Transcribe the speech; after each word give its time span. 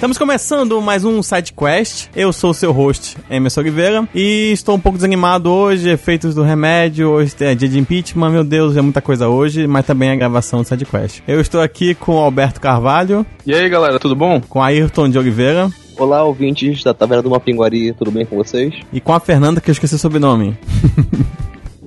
Estamos 0.00 0.16
começando 0.16 0.80
mais 0.80 1.04
um 1.04 1.22
Side 1.22 1.52
Quest. 1.52 2.08
Eu 2.16 2.32
sou 2.32 2.52
o 2.52 2.54
seu 2.54 2.72
host, 2.72 3.18
Emerson 3.28 3.60
Oliveira, 3.60 4.08
e 4.14 4.50
estou 4.50 4.74
um 4.74 4.80
pouco 4.80 4.96
desanimado 4.96 5.50
hoje, 5.50 5.90
efeitos 5.90 6.34
do 6.34 6.42
remédio, 6.42 7.10
hoje 7.10 7.34
é 7.40 7.54
dia 7.54 7.68
de 7.68 7.78
impeachment, 7.78 8.30
meu 8.30 8.42
Deus, 8.42 8.78
é 8.78 8.80
muita 8.80 9.02
coisa 9.02 9.28
hoje, 9.28 9.66
mas 9.66 9.84
também 9.84 10.10
a 10.10 10.16
gravação 10.16 10.62
do 10.62 10.66
Side 10.66 10.86
Quest. 10.86 11.20
Eu 11.28 11.38
estou 11.38 11.60
aqui 11.60 11.94
com 11.94 12.14
o 12.14 12.18
Alberto 12.18 12.62
Carvalho. 12.62 13.26
E 13.44 13.52
aí, 13.52 13.68
galera, 13.68 13.98
tudo 13.98 14.16
bom? 14.16 14.40
Com 14.40 14.62
a 14.62 14.68
Ayrton 14.68 15.06
de 15.10 15.18
Oliveira. 15.18 15.70
Olá, 15.98 16.24
ouvintes 16.24 16.82
da 16.82 16.94
Taverna 16.94 17.22
do 17.22 17.28
Mapinguari, 17.28 17.92
tudo 17.92 18.10
bem 18.10 18.24
com 18.24 18.36
vocês? 18.36 18.74
E 18.90 19.02
com 19.02 19.12
a 19.12 19.20
Fernanda, 19.20 19.60
que 19.60 19.68
eu 19.68 19.72
esqueci 19.72 19.96
o 19.96 19.98
sobrenome. 19.98 20.56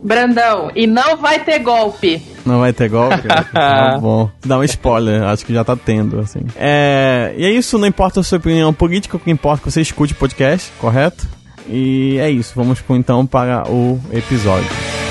Brandão, 0.04 0.70
e 0.76 0.86
não 0.86 1.18
vai 1.18 1.40
ter 1.40 1.60
golpe. 1.60 2.22
Não 2.46 2.60
vai 2.60 2.74
ter 2.74 2.90
golpe? 2.90 3.28
tá 3.54 3.98
bom. 4.00 4.30
Dá 4.46 4.58
um 4.58 4.64
spoiler, 4.64 5.24
acho 5.24 5.46
que 5.46 5.54
já 5.54 5.64
tá 5.64 5.76
tendo, 5.76 6.20
assim. 6.20 6.42
É, 6.56 7.34
e 7.38 7.46
é 7.46 7.52
isso, 7.52 7.78
não 7.78 7.88
importa 7.88 8.20
a 8.20 8.24
sua 8.24 8.38
opinião 8.38 8.74
política, 8.74 9.18
o 9.18 9.20
que 9.20 9.32
importa 9.32 9.62
é 9.62 9.64
que 9.64 9.72
você 9.72 9.82
escute 9.82 10.14
o 10.14 10.18
podcast, 10.18 10.72
correto? 10.80 11.26
E 11.68 12.18
é 12.20 12.30
isso, 12.30 12.54
vamos 12.56 12.84
então 12.90 13.26
para 13.26 13.64
o 13.70 14.00
episódio. 14.12 15.03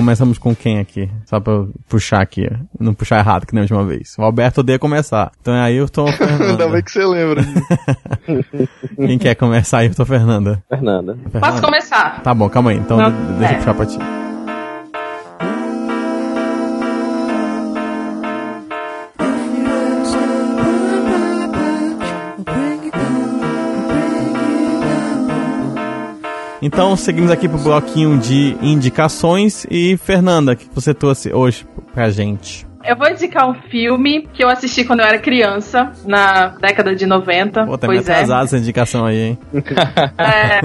Começamos 0.00 0.38
com 0.38 0.56
quem 0.56 0.78
aqui? 0.78 1.10
Só 1.26 1.38
pra 1.38 1.66
puxar 1.86 2.22
aqui. 2.22 2.48
Não 2.80 2.94
puxar 2.94 3.18
errado, 3.18 3.44
que 3.46 3.52
nem 3.52 3.60
a 3.60 3.64
última 3.64 3.84
vez. 3.84 4.14
O 4.18 4.22
Alberto 4.22 4.60
odeia 4.62 4.78
começar. 4.78 5.30
Então 5.42 5.52
é 5.52 5.60
Ayrton 5.60 6.06
ou 6.06 6.12
Fernanda? 6.16 6.46
Ainda 6.46 6.68
bem 6.70 6.82
que 6.82 6.90
você 6.90 7.04
lembra. 7.04 7.42
quem 8.96 9.18
quer 9.18 9.34
começar, 9.34 9.80
Ayrton 9.80 10.00
ou 10.02 10.06
Fernanda? 10.06 10.64
Fernanda. 10.70 11.18
Fernanda? 11.30 11.40
Posso 11.40 11.62
começar? 11.62 12.22
Tá 12.22 12.32
bom, 12.32 12.48
calma 12.48 12.70
aí. 12.70 12.78
Então 12.78 12.96
Não, 12.96 13.10
deixa 13.38 13.52
é. 13.52 13.56
eu 13.56 13.58
puxar 13.58 13.74
pra 13.74 13.84
ti. 13.84 13.98
Então 26.62 26.94
seguimos 26.96 27.30
aqui 27.30 27.48
pro 27.48 27.58
bloquinho 27.58 28.18
de 28.18 28.56
indicações 28.60 29.66
e 29.70 29.96
Fernanda, 29.96 30.52
o 30.52 30.56
que 30.56 30.68
você 30.74 30.92
trouxe 30.92 31.32
hoje 31.32 31.66
pra 31.94 32.10
gente? 32.10 32.66
Eu 32.84 32.96
vou 32.96 33.08
indicar 33.08 33.48
um 33.48 33.54
filme 33.54 34.28
que 34.32 34.42
eu 34.42 34.48
assisti 34.48 34.84
quando 34.84 35.00
eu 35.00 35.06
era 35.06 35.18
criança, 35.18 35.92
na 36.06 36.48
década 36.48 36.94
de 36.94 37.04
90. 37.06 37.66
Pô, 37.66 37.76
tá 37.76 37.86
pois 37.86 38.06
meio 38.06 38.18
é. 38.18 38.42
essa 38.42 38.56
indicação 38.56 39.04
aí, 39.04 39.18
hein? 39.18 39.38
É. 40.18 40.60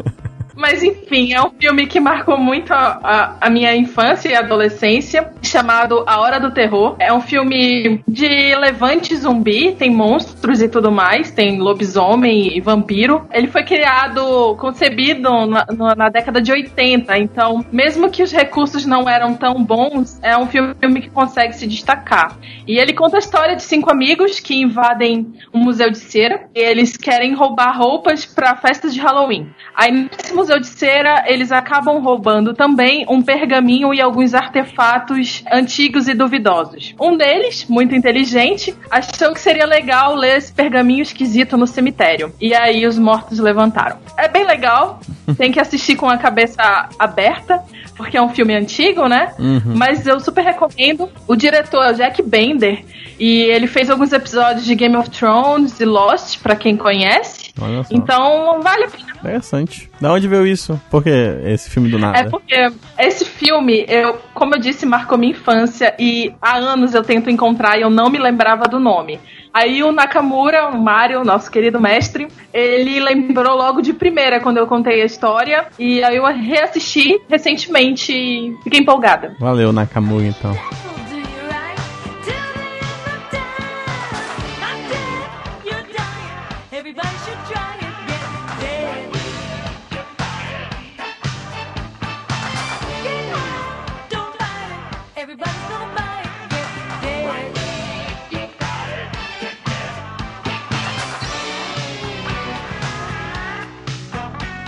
Mas 0.56 0.82
enfim, 0.82 1.34
é 1.34 1.42
um 1.42 1.52
filme 1.60 1.86
que 1.86 2.00
marcou 2.00 2.38
muito 2.38 2.74
a, 2.74 3.00
a, 3.04 3.36
a, 3.42 3.50
minha 3.50 3.76
infância 3.76 4.30
e 4.30 4.36
adolescência, 4.36 5.30
chamado 5.42 6.04
A 6.08 6.20
Hora 6.22 6.40
do 6.40 6.52
Terror. 6.52 6.96
É 6.98 7.12
um 7.12 7.20
filme 7.20 8.02
de 8.08 8.56
levante 8.56 9.16
zumbi, 9.16 9.74
tem 9.74 9.92
monstros 9.92 10.35
e 10.62 10.70
tudo 10.70 10.92
mais, 10.92 11.32
tem 11.32 11.60
lobisomem 11.60 12.56
e 12.56 12.62
vampiro. 12.62 13.28
Ele 13.32 13.48
foi 13.48 13.64
criado, 13.64 14.56
concebido 14.58 15.30
na, 15.46 15.96
na 15.96 16.10
década 16.10 16.42
de 16.42 16.52
80, 16.52 17.18
então, 17.18 17.66
mesmo 17.72 18.10
que 18.10 18.24
os 18.24 18.32
recursos 18.32 18.86
não 18.86 19.10
eram 19.10 19.34
tão 19.36 19.64
bons, 19.64 20.20
é 20.22 20.38
um 20.38 20.48
filme 20.48 21.02
que 21.02 21.10
consegue 21.10 21.54
se 21.54 21.68
destacar. 21.68 22.38
E 22.68 22.78
ele 22.78 22.94
conta 22.94 23.18
a 23.18 23.20
história 23.20 23.56
de 23.56 23.64
cinco 23.64 23.92
amigos 23.92 24.40
que 24.40 24.56
invadem 24.56 25.34
um 25.54 25.60
museu 25.60 25.90
de 25.90 25.98
cera 25.98 26.48
e 26.54 26.60
eles 26.60 26.98
querem 26.98 27.34
roubar 27.34 27.78
roupas 27.78 28.26
para 28.26 28.56
festas 28.56 28.94
de 28.94 29.00
Halloween. 29.00 29.50
Aí 29.76 29.92
nesse 29.92 30.34
Museu 30.34 30.60
de 30.60 30.68
Cera, 30.68 31.26
eles 31.28 31.52
acabam 31.52 32.02
roubando 32.02 32.54
também 32.54 33.06
um 33.10 33.22
pergaminho 33.22 33.94
e 33.94 34.02
alguns 34.02 34.34
artefatos 34.34 35.44
antigos 35.52 36.08
e 36.08 36.14
duvidosos. 36.14 36.96
Um 37.00 37.18
deles, 37.18 37.66
muito 37.68 37.94
inteligente, 37.94 38.76
achou 38.90 39.34
que 39.34 39.40
seria 39.40 39.66
legal 39.66 40.16
ler 40.16 40.35
esse 40.36 40.52
pergaminho 40.52 41.02
esquisito 41.02 41.58
no 41.58 41.68
cemitério. 41.68 42.34
E 42.40 42.54
aí 42.54 42.86
os 42.86 42.98
mortos 42.98 43.40
levantaram. 43.40 43.98
É 44.18 44.28
bem 44.28 44.46
legal, 44.46 45.00
tem 45.38 45.52
que 45.52 45.60
assistir 45.60 45.96
com 45.96 46.10
a 46.10 46.18
cabeça 46.18 46.90
aberta, 47.00 47.62
porque 47.96 48.18
é 48.18 48.22
um 48.22 48.30
filme 48.30 48.54
antigo, 48.54 49.08
né? 49.08 49.34
Uhum. 49.40 49.74
Mas 49.76 50.06
eu 50.06 50.20
super 50.20 50.44
recomendo. 50.44 51.10
O 51.28 51.36
diretor 51.36 51.84
é 51.84 51.92
o 51.92 51.94
Jack 51.94 52.22
Bender 52.22 52.84
e 53.20 53.44
ele 53.44 53.68
fez 53.68 53.90
alguns 53.90 54.12
episódios 54.12 54.66
de 54.66 54.76
Game 54.76 54.96
of 54.96 55.10
Thrones 55.10 55.80
e 55.80 55.86
Lost, 55.86 56.40
para 56.40 56.56
quem 56.56 56.76
conhece. 56.76 57.46
Então, 57.90 58.62
vale 58.62 58.84
a 58.84 58.90
pena. 58.90 59.06
Interessante. 59.20 59.90
Da 60.00 60.12
onde 60.12 60.28
veio 60.28 60.46
isso? 60.46 60.80
Por 60.92 61.02
que 61.02 61.10
esse 61.46 61.70
filme 61.70 61.90
do 61.90 61.98
nada? 61.98 62.20
É 62.20 62.24
porque 62.30 62.70
esse 63.00 63.24
filme, 63.24 63.86
eu, 63.88 64.20
como 64.34 64.56
eu 64.56 64.60
disse, 64.60 64.86
marcou 64.86 65.18
minha 65.18 65.32
infância 65.32 65.96
e 65.98 66.34
há 66.42 66.58
anos 66.58 66.94
eu 66.94 67.02
tento 67.02 67.30
encontrar 67.30 67.78
e 67.78 67.82
eu 67.82 67.90
não 67.90 68.10
me 68.10 68.20
lembrava 68.20 68.66
do 68.66 68.80
nome. 68.80 69.20
Aí 69.56 69.82
o 69.82 69.94
Nakamura, 69.94 70.68
o 70.68 70.78
Mario, 70.78 71.24
nosso 71.24 71.50
querido 71.50 71.80
mestre, 71.80 72.28
ele 72.54 73.00
lembrou 73.00 73.56
logo 73.56 73.82
de 73.82 73.94
primeira 73.94 74.42
quando 74.42 74.58
eu 74.58 74.68
contei 74.68 75.02
a 75.02 75.06
história. 75.06 75.68
E 75.80 76.04
aí 76.04 76.18
eu 76.18 76.26
reassisti 76.26 77.22
recentemente 77.30 78.12
e 78.12 78.54
fiquei 78.66 78.82
empolgada. 78.82 79.34
Valeu, 79.40 79.72
Nakamura, 79.72 80.26
então. 80.26 80.52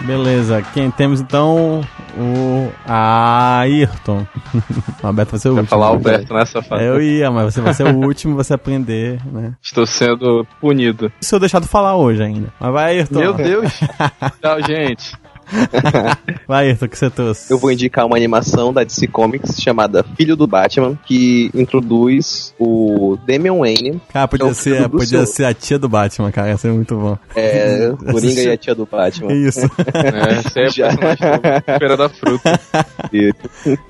Beleza, 0.07 0.61
quem 0.73 0.89
temos 0.89 1.19
então 1.19 1.81
o 2.17 2.71
Ayrton. 2.87 4.25
o 5.03 5.07
Alberto 5.07 5.31
vai 5.31 5.39
ser 5.41 5.49
o 5.49 5.53
Vai 5.55 5.61
último. 5.63 5.67
falar 5.67 5.87
Alberto 5.87 6.33
nessa 6.33 6.61
fase. 6.61 6.85
Eu 6.85 7.01
ia, 7.01 7.29
mas 7.29 7.53
você 7.53 7.59
vai 7.59 7.73
ser 7.73 7.83
o 7.93 7.97
último 7.99 8.33
você 8.33 8.53
aprender, 8.53 9.19
né? 9.25 9.53
Estou 9.61 9.85
sendo 9.85 10.47
punido. 10.61 11.11
Se 11.19 11.35
eu 11.35 11.39
deixar 11.41 11.59
de 11.59 11.67
falar 11.67 11.97
hoje 11.97 12.23
ainda. 12.23 12.47
Mas 12.57 12.71
vai, 12.71 12.91
Ayrton. 12.99 13.19
Meu 13.19 13.33
Deus. 13.33 13.73
Tchau, 14.41 14.63
gente. 14.65 15.13
Vai, 16.47 16.67
Ayrton, 16.67 16.85
o 16.85 16.89
que 16.89 16.97
você 16.97 17.09
trouxe? 17.09 17.51
Eu 17.51 17.57
vou 17.57 17.71
indicar 17.71 18.05
uma 18.05 18.15
animação 18.15 18.73
da 18.73 18.83
DC 18.83 19.07
Comics 19.07 19.61
chamada 19.61 20.03
Filho 20.15 20.35
do 20.35 20.47
Batman, 20.47 20.97
que 21.05 21.49
introduz 21.53 22.53
o 22.59 23.17
Damian 23.25 23.57
Wayne. 23.57 24.01
Cara, 24.11 24.27
podia, 24.27 24.47
é 24.47 24.53
ser, 24.53 24.89
podia 24.89 25.25
ser 25.25 25.45
a 25.45 25.53
tia 25.53 25.79
do 25.79 25.89
Batman, 25.89 26.31
cara, 26.31 26.49
ia 26.49 26.57
ser 26.57 26.71
muito 26.71 26.95
bom. 26.95 27.17
É, 27.35 27.91
Coringa 28.11 28.41
e 28.41 28.51
a 28.51 28.57
tia 28.57 28.75
do 28.75 28.85
Batman. 28.85 29.33
Isso. 29.33 29.61
é, 29.93 30.41
você 30.41 30.61
é 30.61 31.77
Feira 31.79 31.97
da 31.97 32.09
Fruta. 32.09 32.59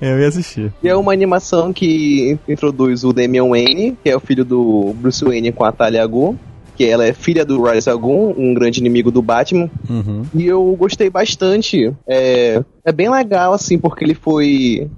Eu 0.00 0.18
ia 0.18 0.28
assistir. 0.28 0.72
E 0.82 0.88
é 0.88 0.96
uma 0.96 1.12
animação 1.12 1.72
que 1.72 2.38
introduz 2.48 3.04
o 3.04 3.12
Damian 3.12 3.48
Wayne, 3.48 3.96
que 4.02 4.10
é 4.10 4.16
o 4.16 4.20
filho 4.20 4.44
do 4.44 4.94
Bruce 4.98 5.24
Wayne 5.24 5.52
com 5.52 5.64
a 5.64 5.72
Talia 5.72 6.06
Ghul, 6.06 6.38
que 6.78 6.84
ela 6.84 7.04
é 7.04 7.12
filha 7.12 7.44
do 7.44 7.60
Ra's 7.60 7.88
al 7.88 7.98
Ghul, 7.98 8.36
um 8.38 8.54
grande 8.54 8.78
inimigo 8.78 9.10
do 9.10 9.20
Batman. 9.20 9.68
Uhum. 9.90 10.22
E 10.32 10.46
eu 10.46 10.76
gostei 10.78 11.10
bastante. 11.10 11.92
É, 12.06 12.62
é 12.84 12.92
bem 12.92 13.10
legal, 13.10 13.52
assim, 13.52 13.76
porque 13.76 14.04
ele 14.04 14.14
foi 14.14 14.88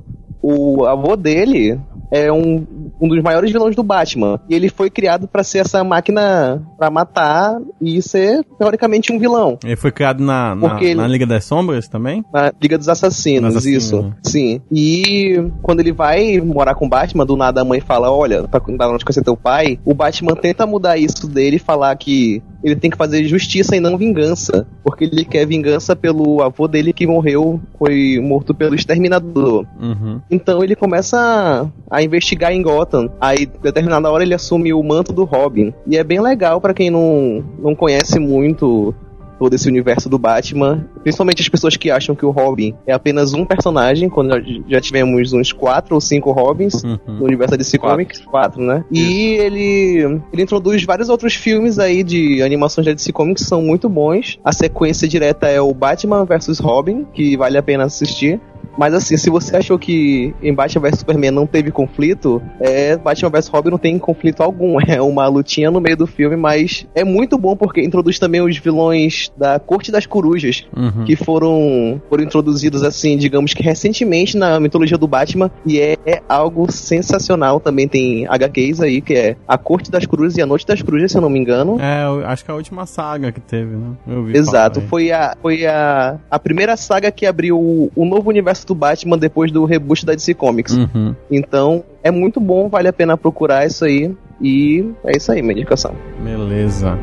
o 0.42 0.84
avô 0.86 1.16
dele 1.16 1.78
é 2.10 2.32
um, 2.32 2.66
um 3.00 3.08
dos 3.08 3.22
maiores 3.22 3.52
vilões 3.52 3.76
do 3.76 3.82
Batman. 3.82 4.40
E 4.48 4.54
ele 4.54 4.68
foi 4.68 4.90
criado 4.90 5.28
para 5.28 5.44
ser 5.44 5.58
essa 5.58 5.82
máquina 5.84 6.62
para 6.78 6.90
matar 6.90 7.58
e 7.80 8.02
ser, 8.02 8.44
teoricamente, 8.58 9.12
um 9.12 9.18
vilão. 9.18 9.58
Ele 9.64 9.76
foi 9.76 9.92
criado 9.92 10.22
na, 10.22 10.54
na, 10.54 10.82
ele, 10.82 10.94
na, 10.96 11.06
Liga 11.06 11.26
das 11.26 11.44
Sombras 11.44 11.88
também? 11.88 12.24
Na 12.32 12.52
Liga 12.60 12.76
dos 12.76 12.88
Assassinos, 12.88 13.56
Assassino. 13.56 13.76
isso. 13.76 14.14
Sim. 14.22 14.60
E 14.70 15.50
quando 15.62 15.80
ele 15.80 15.92
vai 15.92 16.40
morar 16.40 16.74
com 16.74 16.86
o 16.86 16.88
Batman, 16.88 17.24
do 17.24 17.36
nada 17.36 17.60
a 17.60 17.64
mãe 17.64 17.80
fala: 17.80 18.10
Olha, 18.10 18.48
pra 18.48 18.60
dar 18.76 18.90
onde 18.90 19.04
conhecer 19.04 19.22
teu 19.22 19.36
pai, 19.36 19.78
o 19.84 19.94
Batman 19.94 20.34
tenta 20.34 20.66
mudar 20.66 20.96
isso 20.96 21.28
dele 21.28 21.56
e 21.56 21.60
falar 21.60 21.94
que 21.96 22.42
ele 22.62 22.76
tem 22.76 22.90
que 22.90 22.96
fazer 22.96 23.24
justiça 23.24 23.76
e 23.76 23.80
não 23.80 23.96
vingança. 23.96 24.66
Porque 24.82 25.04
ele 25.04 25.24
quer 25.24 25.46
vingança 25.46 25.94
pelo 25.96 26.42
avô 26.42 26.68
dele 26.68 26.92
que 26.92 27.06
morreu, 27.06 27.60
foi 27.78 28.18
morto 28.20 28.54
pelo 28.54 28.74
exterminador. 28.74 29.66
Uhum. 29.80 30.20
Então 30.30 30.62
ele 30.62 30.76
começa 30.76 31.70
a 31.90 32.02
investigar 32.02 32.52
em 32.52 32.62
Gotham. 32.62 33.10
Aí, 33.20 33.46
determinada 33.46 34.10
hora, 34.10 34.22
ele 34.22 34.34
assume 34.34 34.72
o 34.72 34.82
manto 34.82 35.12
do 35.12 35.24
Robin. 35.24 35.72
E 35.86 35.96
é 35.96 36.04
bem 36.04 36.20
legal 36.20 36.60
para 36.60 36.74
quem 36.74 36.90
não, 36.90 37.44
não 37.58 37.74
conhece 37.74 38.18
muito 38.18 38.94
todo 39.40 39.54
esse 39.54 39.66
universo 39.66 40.06
do 40.06 40.18
Batman, 40.18 40.86
principalmente 41.02 41.40
as 41.40 41.48
pessoas 41.48 41.74
que 41.74 41.90
acham 41.90 42.14
que 42.14 42.26
o 42.26 42.30
Robin 42.30 42.74
é 42.86 42.92
apenas 42.92 43.32
um 43.32 43.42
personagem, 43.42 44.10
quando 44.10 44.30
já 44.68 44.80
tivemos 44.82 45.32
uns 45.32 45.50
quatro 45.50 45.94
ou 45.94 46.00
cinco 46.00 46.30
Robins 46.30 46.84
uhum. 46.84 46.98
no 47.06 47.24
universo 47.24 47.56
DC 47.56 47.78
quatro. 47.78 47.96
Comics, 47.96 48.20
quatro, 48.20 48.62
né? 48.62 48.84
E 48.92 49.36
ele, 49.36 50.20
ele 50.30 50.42
introduz 50.42 50.84
vários 50.84 51.08
outros 51.08 51.34
filmes 51.34 51.78
aí 51.78 52.02
de 52.02 52.42
animações 52.42 52.86
da 52.86 52.92
DC 52.92 53.12
Comics 53.14 53.42
que 53.42 53.48
são 53.48 53.62
muito 53.62 53.88
bons. 53.88 54.38
A 54.44 54.52
sequência 54.52 55.08
direta 55.08 55.48
é 55.48 55.58
o 55.58 55.72
Batman 55.72 56.26
vs 56.26 56.58
Robin, 56.58 57.06
que 57.14 57.34
vale 57.34 57.56
a 57.56 57.62
pena 57.62 57.84
assistir. 57.84 58.38
Mas 58.78 58.94
assim, 58.94 59.16
se 59.16 59.30
você 59.30 59.56
achou 59.56 59.78
que 59.78 60.34
em 60.42 60.54
Batman 60.54 60.88
vs 60.88 61.00
Superman 61.00 61.30
não 61.30 61.46
teve 61.46 61.70
conflito, 61.70 62.42
é, 62.60 62.96
Batman 62.96 63.30
vs 63.30 63.48
Robin 63.48 63.70
não 63.70 63.78
tem 63.78 63.98
conflito 63.98 64.42
algum. 64.42 64.78
É 64.90 65.00
uma 65.00 65.28
lutinha 65.28 65.70
no 65.70 65.80
meio 65.80 65.96
do 65.96 66.06
filme, 66.06 66.34
mas 66.36 66.84
é 66.94 67.04
muito 67.04 67.38
bom 67.38 67.54
porque 67.54 67.80
introduz 67.80 68.18
também 68.18 68.40
os 68.40 68.56
vilões 68.56 69.30
da 69.36 69.60
Corte 69.60 69.92
das 69.92 70.04
Corujas, 70.04 70.66
uhum. 70.76 71.04
que 71.04 71.14
foram, 71.14 72.02
foram 72.08 72.24
introduzidos 72.24 72.82
assim, 72.82 73.16
digamos 73.16 73.54
que 73.54 73.62
recentemente 73.62 74.36
na 74.36 74.58
mitologia 74.58 74.98
do 74.98 75.06
Batman, 75.06 75.48
e 75.64 75.78
é, 75.78 75.96
é 76.04 76.22
algo 76.28 76.72
sensacional. 76.72 77.60
Também 77.60 77.86
tem 77.86 78.26
HQs 78.26 78.80
aí, 78.80 79.00
que 79.00 79.14
é 79.14 79.36
A 79.46 79.56
Corte 79.56 79.90
das 79.90 80.06
Corujas 80.06 80.36
e 80.36 80.42
A 80.42 80.46
Noite 80.46 80.66
das 80.66 80.82
Corujas, 80.82 81.12
se 81.12 81.18
eu 81.18 81.22
não 81.22 81.30
me 81.30 81.38
engano. 81.38 81.78
É, 81.80 82.24
acho 82.26 82.44
que 82.44 82.50
é 82.50 82.54
a 82.54 82.56
última 82.56 82.86
saga 82.86 83.30
que 83.30 83.40
teve, 83.40 83.76
né? 83.76 83.96
Exato, 84.34 84.80
foi 84.82 85.12
a, 85.12 85.36
foi 85.40 85.66
a, 85.66 86.18
a 86.30 86.38
primeira 86.38 86.76
saga 86.76 87.10
que 87.12 87.26
abriu 87.26 87.58
o, 87.58 87.90
o 87.94 88.04
novo 88.04 88.30
universo 88.30 88.69
do 88.70 88.74
Batman 88.74 89.18
depois 89.18 89.50
do 89.50 89.64
reboot 89.64 90.06
da 90.06 90.14
DC 90.14 90.34
Comics. 90.34 90.72
Uhum. 90.72 91.14
Então, 91.30 91.84
é 92.02 92.10
muito 92.10 92.40
bom, 92.40 92.68
vale 92.68 92.88
a 92.88 92.92
pena 92.92 93.16
procurar 93.16 93.66
isso 93.66 93.84
aí. 93.84 94.14
E 94.40 94.90
é 95.04 95.16
isso 95.16 95.30
aí, 95.30 95.42
minha 95.42 95.52
indicação. 95.52 95.94
Beleza. 96.24 96.98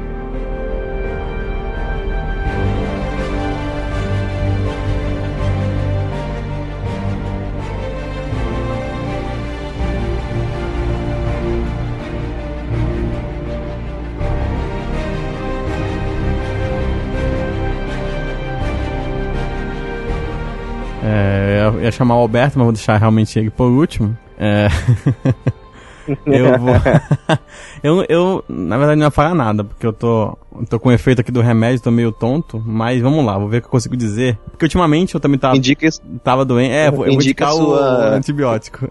É, 21.08 21.62
eu 21.64 21.82
ia 21.82 21.92
chamar 21.92 22.16
o 22.16 22.20
Alberto, 22.20 22.58
mas 22.58 22.66
vou 22.66 22.74
deixar 22.74 22.98
realmente 22.98 23.40
ele 23.40 23.50
por 23.50 23.70
último. 23.70 24.18
É. 24.38 24.68
eu 26.26 26.60
vou. 26.60 26.74
eu, 27.82 28.06
eu, 28.10 28.46
na 28.50 28.78
verdade, 28.78 29.00
não 29.00 29.08
ia 29.08 29.12
falar 29.12 29.34
nada, 29.34 29.64
porque 29.64 29.86
eu 29.86 29.94
tô, 29.94 30.38
tô 30.66 30.80
com 30.80 30.90
o 30.90 30.92
efeito 30.92 31.22
aqui 31.22 31.32
do 31.32 31.42
remédio, 31.42 31.82
tô 31.82 31.92
meio 31.92 32.12
tonto, 32.12 32.62
mas 32.66 33.02
vamos 33.02 33.26
lá, 33.26 33.38
vou 33.38 33.48
ver 33.48 33.58
o 33.58 33.62
que 33.62 33.68
eu 33.68 33.72
consigo 33.72 33.96
dizer. 33.96 34.38
Porque 34.50 34.66
ultimamente 34.66 35.16
eu 35.16 35.20
também 35.20 35.40
tava, 35.40 35.58
Indica... 35.58 35.88
tava 36.24 36.46
doente. 36.46 36.72
É, 36.72 36.88
eu 36.88 36.94
vou 36.94 37.08
indicar 37.08 37.52
sua... 37.52 38.12
o 38.12 38.14
antibiótico. 38.16 38.88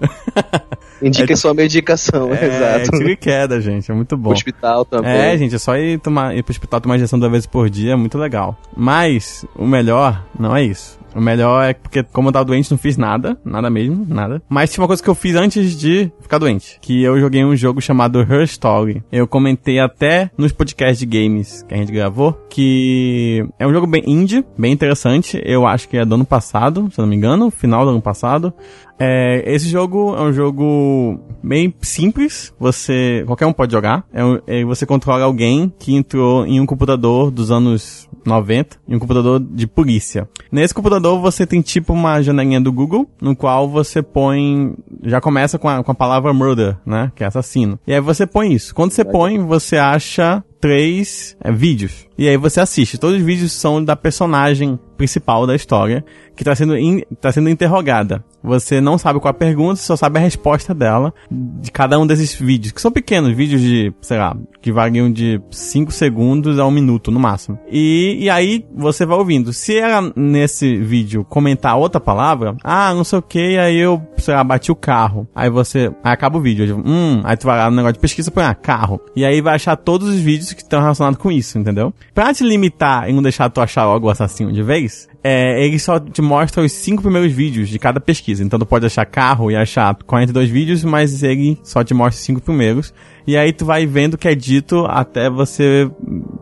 Indica 1.03 1.33
é, 1.33 1.37
sua 1.37 1.55
medicação, 1.55 2.33
é, 2.35 2.47
exato. 2.47 2.95
É, 2.95 2.99
tiro 2.99 3.11
e 3.11 3.17
queda, 3.17 3.61
gente, 3.61 3.91
é 3.91 3.95
muito 3.95 4.17
bom. 4.17 4.33
Hospital 4.33 4.85
também. 4.85 5.11
É, 5.11 5.37
gente, 5.37 5.55
é 5.55 5.59
só 5.59 5.77
ir, 5.77 5.99
tomar, 6.01 6.37
ir 6.37 6.43
pro 6.43 6.53
hospital 6.53 6.81
tomar 6.81 6.97
injeção 6.97 7.19
duas 7.19 7.33
vezes 7.33 7.47
por 7.47 7.69
dia, 7.69 7.93
é 7.93 7.97
muito 7.97 8.19
legal. 8.19 8.57
Mas, 8.77 9.45
o 9.55 9.67
melhor 9.67 10.25
não 10.39 10.57
é 10.57 10.63
isso. 10.63 10.99
O 11.17 11.21
melhor 11.21 11.65
é 11.65 11.73
porque, 11.73 12.03
como 12.03 12.29
eu 12.29 12.33
tava 12.33 12.45
doente, 12.45 12.71
não 12.71 12.77
fiz 12.77 12.99
nada. 12.99 13.39
Nada 13.43 13.71
mesmo, 13.71 14.07
nada. 14.07 14.43
Mas 14.51 14.71
tinha 14.71 14.83
uma 14.83 14.87
coisa 14.87 15.03
que 15.03 15.09
eu 15.09 15.15
fiz 15.15 15.35
antes 15.35 15.75
de 15.75 16.13
ficar 16.21 16.37
doente. 16.37 16.79
Que 16.83 17.03
eu 17.03 17.19
joguei 17.19 17.43
um 17.43 17.57
jogo 17.57 17.81
chamado 17.81 18.21
Her 18.21 18.43
Story. 18.43 19.03
Eu 19.11 19.27
comentei 19.27 19.79
até 19.79 20.31
nos 20.37 20.53
podcasts 20.53 20.99
de 20.99 21.07
games 21.07 21.56
que 21.63 21.75
a 21.75 21.77
gente 21.77 21.93
gravou. 21.93 22.33
Que 22.49 23.47
é 23.59 23.67
um 23.67 23.73
jogo 23.73 23.87
bem 23.87 24.03
indie, 24.07 24.45
bem 24.57 24.73
interessante. 24.73 25.41
Eu 25.45 25.67
acho 25.67 25.89
que 25.89 25.97
é 25.97 26.05
do 26.05 26.15
ano 26.15 26.25
passado, 26.25 26.89
se 26.91 26.99
não 26.99 27.07
me 27.07 27.17
engano. 27.17 27.51
Final 27.51 27.85
do 27.85 27.91
ano 27.91 28.03
passado. 28.03 28.53
É, 28.99 29.43
esse 29.47 29.69
jogo 29.69 30.15
é 30.17 30.23
um 30.23 30.33
jogo 30.33 31.21
bem 31.43 31.75
simples. 31.81 32.53
Você. 32.59 33.23
Qualquer 33.27 33.47
um 33.47 33.53
pode 33.53 33.73
jogar. 33.73 34.05
É, 34.13 34.61
é, 34.61 34.65
você 34.65 34.87
controla 34.87 35.25
alguém 35.25 35.73
que 35.79 35.95
entrou 35.95 36.47
em 36.47 36.61
um 36.61 36.67
computador 36.67 37.31
dos 37.31 37.51
anos 37.51 38.09
90 38.25 38.79
e 38.89 38.97
um 38.97 38.99
computador 38.99 39.41
de 39.41 39.67
polícia. 39.67 40.29
Nesse 40.51 40.75
computador 40.75 41.21
você 41.21 41.47
tem 41.47 41.61
tipo 41.61 41.93
uma 41.93 42.21
janelinha 42.23 42.61
do 42.61 42.73
Google, 42.73 43.09
no 43.21 43.37
qual 43.37 43.69
você 43.69 44.03
põe. 44.03 44.75
Já 45.03 45.21
começa 45.21 45.59
com 45.59 45.69
a, 45.69 45.83
com 45.83 45.93
a 45.93 45.95
palavra 45.95 46.33
murder, 46.33 46.77
né? 46.85 47.13
Que 47.15 47.25
é 47.25 47.27
assassino. 47.27 47.79
E 47.87 47.93
aí 47.93 48.01
você 48.01 48.27
põe 48.27 48.53
isso. 48.53 48.75
Quando 48.75 48.93
você 48.93 49.05
põe, 49.05 49.39
você 49.39 49.77
acha 49.77 50.43
três 50.61 51.37
é, 51.41 51.53
vídeos. 51.53 52.07
E 52.19 52.29
aí 52.29 52.37
você 52.37 52.61
assiste. 52.61 52.99
Todos 52.99 53.19
os 53.19 53.23
vídeos 53.23 53.53
são 53.53 53.85
da 53.85 53.95
personagem 53.95 54.79
principal 54.97 55.47
da 55.47 55.55
história, 55.55 56.05
que 56.35 56.43
está 56.43 56.55
sendo, 56.55 56.77
in, 56.77 57.03
tá 57.21 57.31
sendo 57.31 57.49
interrogada. 57.49 58.25
Você 58.43 58.81
não 58.81 58.97
sabe 58.97 59.19
qual 59.19 59.31
a 59.31 59.35
pergunta, 59.35 59.77
só 59.77 59.97
sabe 59.97 60.19
a 60.19 60.23
resposta 60.23 60.73
dela 60.73 61.13
de 61.29 61.71
cada 61.73 61.99
um 61.99 62.07
desses 62.07 62.35
vídeos, 62.35 62.73
que 62.73 62.81
são 62.81 62.93
pequenos, 62.93 63.33
vídeos 63.33 63.61
de, 63.61 63.93
sei 64.01 64.19
lá, 64.19 64.37
que 64.63 64.71
variam 64.71 65.11
de 65.11 65.41
5 65.51 65.91
segundos 65.91 66.59
a 66.59 66.67
um 66.67 66.71
minuto 66.71 67.11
no 67.11 67.19
máximo. 67.19 67.59
E, 67.69 68.19
e 68.21 68.31
aí 68.31 68.65
você 68.75 69.05
vai 69.05 69.19
ouvindo. 69.19 69.53
Se 69.53 69.77
ela 69.77 70.13
nesse 70.15 70.77
vídeo 70.77 71.25
comentar 71.25 71.77
outra 71.77 72.01
palavra, 72.01 72.57
ah, 72.63 72.95
não 72.95 73.03
sei 73.03 73.19
o 73.19 73.23
que, 73.23 73.59
aí 73.59 73.77
eu, 73.79 74.01
sei 74.17 74.35
lá, 74.35 74.45
bati 74.45 74.71
o 74.71 74.77
carro. 74.77 75.27
Aí 75.35 75.51
você, 75.51 75.91
aí 76.05 76.13
acaba 76.13 76.39
o 76.39 76.41
vídeo. 76.41 76.83
Hum, 76.87 77.23
aí 77.25 77.37
tu 77.37 77.47
vai 77.47 77.59
lá 77.59 77.69
no 77.69 77.77
negócio 77.77 77.95
de 77.95 78.01
pesquisa, 78.01 78.31
põe, 78.31 78.45
ah, 78.45 78.55
carro. 78.55 79.01
E 79.17 79.25
aí 79.25 79.41
vai 79.41 79.57
achar 79.57 79.77
todos 79.77 80.09
os 80.09 80.21
vídeos 80.21 80.53
que 80.53 80.63
estão 80.63 80.81
relacionados 80.81 81.19
com 81.19 81.33
isso, 81.33 81.59
entendeu? 81.59 81.93
Pra 82.15 82.33
te 82.33 82.45
limitar 82.45 83.11
e 83.11 83.13
não 83.13 83.23
deixar 83.23 83.51
tu 83.51 83.61
achar 83.61 83.87
logo 83.87 84.07
o 84.07 84.11
assassino 84.11 84.53
de 84.53 84.63
vez, 84.63 84.86
é, 85.23 85.65
ele 85.65 85.79
só 85.79 85.99
te 85.99 86.23
mostra 86.23 86.63
os 86.63 86.73
cinco 86.73 87.03
primeiros 87.03 87.33
vídeos 87.33 87.69
de 87.69 87.79
cada 87.79 88.01
pesquisa. 88.01 88.45
Então 88.45 88.59
tu 88.59 88.67
pode 88.67 88.87
achar 88.87 89.05
carro 89.05 89.51
e 89.51 89.57
achar 89.57 89.95
42 90.07 90.49
vídeos, 90.49 90.85
mas 90.85 91.23
ele 91.23 91.59
só 91.63 91.83
te 91.83 91.93
mostra 91.93 92.19
os 92.19 92.25
cinco 92.25 92.41
primeiros. 92.41 92.93
E 93.27 93.37
aí 93.37 93.53
tu 93.53 93.65
vai 93.65 93.87
vendo 93.87 94.15
o 94.15 94.19
que 94.19 94.29
é 94.29 94.35
dito 94.35 94.87
até 94.87 95.29
você 95.29 95.91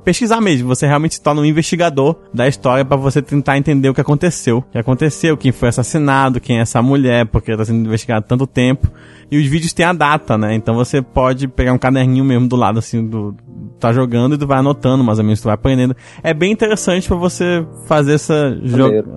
pesquisar 0.05 0.41
mesmo. 0.41 0.69
Você 0.69 0.87
realmente 0.87 1.15
se 1.15 1.23
torna 1.23 1.41
um 1.41 1.45
investigador 1.45 2.17
da 2.33 2.47
história 2.47 2.85
para 2.85 2.97
você 2.97 3.23
tentar 3.23 3.57
entender 3.57 3.89
o 3.89 3.95
que 3.95 4.01
aconteceu. 4.01 4.59
O 4.59 4.63
que 4.63 4.79
aconteceu, 4.79 5.37
quem 5.37 5.51
foi 5.51 5.69
assassinado, 5.69 6.41
quem 6.41 6.59
é 6.59 6.61
essa 6.61 6.83
mulher, 6.83 7.27
porque 7.27 7.51
ela 7.51 7.59
tá 7.59 7.65
sendo 7.65 7.87
investigada 7.87 8.21
há 8.21 8.29
tanto 8.29 8.47
tempo. 8.47 8.91
E 9.31 9.39
os 9.39 9.47
vídeos 9.47 9.73
têm 9.73 9.87
a 9.87 9.93
data, 9.93 10.37
né? 10.37 10.55
Então 10.55 10.75
você 10.75 11.01
pode 11.01 11.49
pegar 11.49 11.73
um 11.73 11.79
caderninho 11.79 12.25
mesmo 12.25 12.47
do 12.47 12.57
lado, 12.57 12.79
assim, 12.79 13.07
do. 13.07 13.35
Tá 13.81 13.93
jogando 13.93 14.35
e 14.35 14.39
tu 14.39 14.47
vai 14.47 14.59
anotando 14.59 15.03
mais 15.03 15.19
ou 15.19 15.25
menos, 15.25 15.41
tu 15.41 15.45
vai 15.45 15.55
aprendendo. 15.55 15.97
É 16.23 16.33
bem 16.33 16.53
interessante 16.53 17.09
para 17.09 17.17
você 17.17 17.67
fazer 17.87 18.15
essa, 18.15 18.57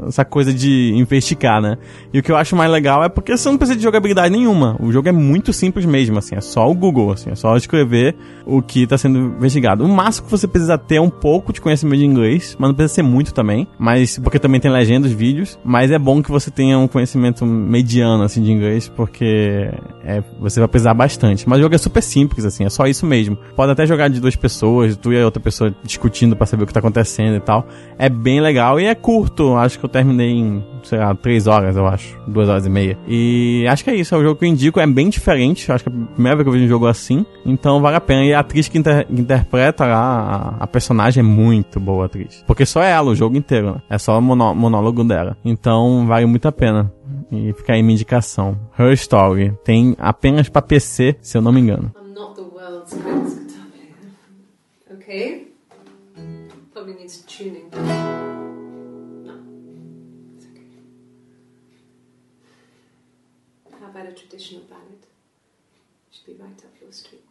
essa 0.07 0.25
coisa 0.25 0.53
de 0.53 0.91
investigar, 0.95 1.61
né? 1.61 1.77
E 2.11 2.19
o 2.19 2.23
que 2.23 2.31
eu 2.31 2.35
acho 2.35 2.55
mais 2.55 2.69
legal 2.69 3.03
é 3.03 3.07
porque 3.07 3.37
você 3.37 3.47
não 3.49 3.57
precisa 3.57 3.77
de 3.77 3.83
jogabilidade 3.83 4.35
nenhuma. 4.35 4.75
O 4.81 4.91
jogo 4.91 5.07
é 5.07 5.11
muito 5.11 5.53
simples 5.53 5.85
mesmo, 5.85 6.17
assim, 6.17 6.35
é 6.35 6.41
só 6.41 6.69
o 6.69 6.73
Google, 6.73 7.11
assim, 7.11 7.29
é 7.29 7.35
só 7.35 7.55
escrever 7.55 8.15
o 8.45 8.61
que 8.61 8.83
está 8.83 8.97
sendo 8.97 9.19
investigado. 9.19 9.85
O 9.85 9.87
máximo 9.87 10.25
que 10.25 10.31
você 10.31 10.47
precisa 10.47 10.76
ter 10.77 10.99
um 10.99 11.09
pouco 11.09 11.51
de 11.51 11.61
conhecimento 11.61 11.99
de 11.99 12.05
inglês, 12.05 12.55
mas 12.59 12.69
não 12.69 12.75
precisa 12.75 12.95
ser 12.95 13.03
muito 13.03 13.33
também. 13.33 13.67
Mas 13.77 14.17
porque 14.19 14.39
também 14.39 14.59
tem 14.59 14.71
legendas, 14.71 15.11
vídeos. 15.11 15.59
Mas 15.63 15.91
é 15.91 15.99
bom 15.99 16.21
que 16.21 16.31
você 16.31 16.51
tenha 16.51 16.77
um 16.77 16.87
conhecimento 16.87 17.45
mediano 17.45 18.23
assim 18.23 18.41
de 18.41 18.51
inglês, 18.51 18.87
porque 18.89 19.71
é, 20.03 20.23
você 20.39 20.59
vai 20.59 20.67
precisar 20.67 20.93
bastante. 20.93 21.47
Mas 21.47 21.59
o 21.59 21.61
jogo 21.61 21.75
é 21.75 21.77
super 21.77 22.01
simples, 22.01 22.45
assim, 22.45 22.65
é 22.65 22.69
só 22.69 22.85
isso 22.85 23.05
mesmo. 23.05 23.37
Pode 23.55 23.71
até 23.71 23.85
jogar 23.85 24.07
de 24.09 24.19
duas 24.19 24.35
pessoas, 24.35 24.95
tu 24.95 25.11
e 25.11 25.21
a 25.21 25.25
outra 25.25 25.41
pessoa 25.41 25.73
discutindo 25.83 26.35
para 26.35 26.45
saber 26.45 26.63
o 26.63 26.67
que 26.67 26.73
tá 26.73 26.79
acontecendo 26.79 27.35
e 27.35 27.39
tal. 27.39 27.67
É 27.97 28.09
bem 28.09 28.39
legal 28.39 28.79
e 28.79 28.85
é 28.85 28.95
curto. 28.95 29.55
Acho 29.55 29.79
que 29.79 29.85
eu 29.85 29.89
terminei 29.89 30.31
em, 30.31 30.63
sei 30.83 30.99
lá, 30.99 31.13
três 31.15 31.47
horas, 31.47 31.75
eu 31.75 31.87
acho. 31.87 32.17
Duas 32.27 32.49
horas 32.49 32.65
e 32.65 32.69
meia. 32.69 32.97
E 33.07 33.65
acho 33.67 33.83
que 33.83 33.89
é 33.89 33.95
isso. 33.95 34.13
É 34.13 34.17
o 34.17 34.23
jogo 34.23 34.39
que 34.39 34.45
eu 34.45 34.49
indico. 34.49 34.79
É 34.79 34.87
bem 34.87 35.09
diferente. 35.09 35.71
Acho 35.71 35.83
que 35.83 35.89
é 35.89 35.93
a 35.93 36.13
primeira 36.13 36.35
vez 36.35 36.43
que 36.43 36.49
eu 36.49 36.53
vejo 36.53 36.65
um 36.65 36.69
jogo 36.69 36.87
assim. 36.87 37.25
Então 37.45 37.81
vale 37.81 37.97
a 37.97 38.01
pena. 38.01 38.23
E 38.23 38.33
a 38.33 38.39
atriz 38.39 38.67
que 38.67 38.77
inter 38.77 39.05
interpreta 39.09 39.85
lá 39.85 40.55
a, 40.59 40.66
a, 40.67 40.71
personagem 40.71 41.21
é 41.21 41.23
muito 41.23 41.79
boa 41.79 42.05
atriz. 42.05 42.43
Porque 42.45 42.65
só 42.65 42.83
é 42.83 42.91
ela 42.91 43.11
o 43.11 43.15
jogo 43.15 43.37
inteiro, 43.37 43.75
né? 43.75 43.81
É 43.89 43.97
só 43.97 44.17
o 44.17 44.21
monó 44.21 44.53
monólogo 44.53 45.03
dela. 45.03 45.37
Então 45.43 46.05
vale 46.05 46.25
muito 46.25 46.47
a 46.47 46.51
pena. 46.51 46.93
E 47.31 47.53
fica 47.53 47.73
aí 47.73 47.81
minha 47.81 47.93
indicação. 47.93 48.59
Her 48.77 48.93
Story. 48.93 49.57
Tem 49.63 49.95
apenas 49.97 50.49
pra 50.49 50.61
PC, 50.61 51.17
se 51.21 51.37
eu 51.37 51.41
não 51.41 51.51
me 51.51 51.61
engano. 51.61 51.91
I'm 51.95 52.13
not 52.13 52.35
the 52.35 52.41
world's 52.41 52.93
greatest. 52.93 53.57
Okay? 54.91 55.47
Probably 56.73 56.95
needs 56.95 57.23
tuning. 57.25 57.69
No. 59.25 59.33
It's 60.35 60.45
okay. 60.45 60.67
How 63.81 63.89
about 63.89 64.07
a 64.07 64.11
traditional 64.11 64.63
ballad? 64.69 65.05
Should 66.11 66.25
be 66.25 66.43
right 66.43 66.63
up 66.63 66.81
your 66.81 66.91
street. 66.91 67.26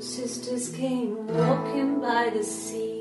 Sisters 0.00 0.74
came 0.74 1.26
walking 1.26 2.00
by 2.00 2.30
the 2.30 2.42
sea. 2.42 2.99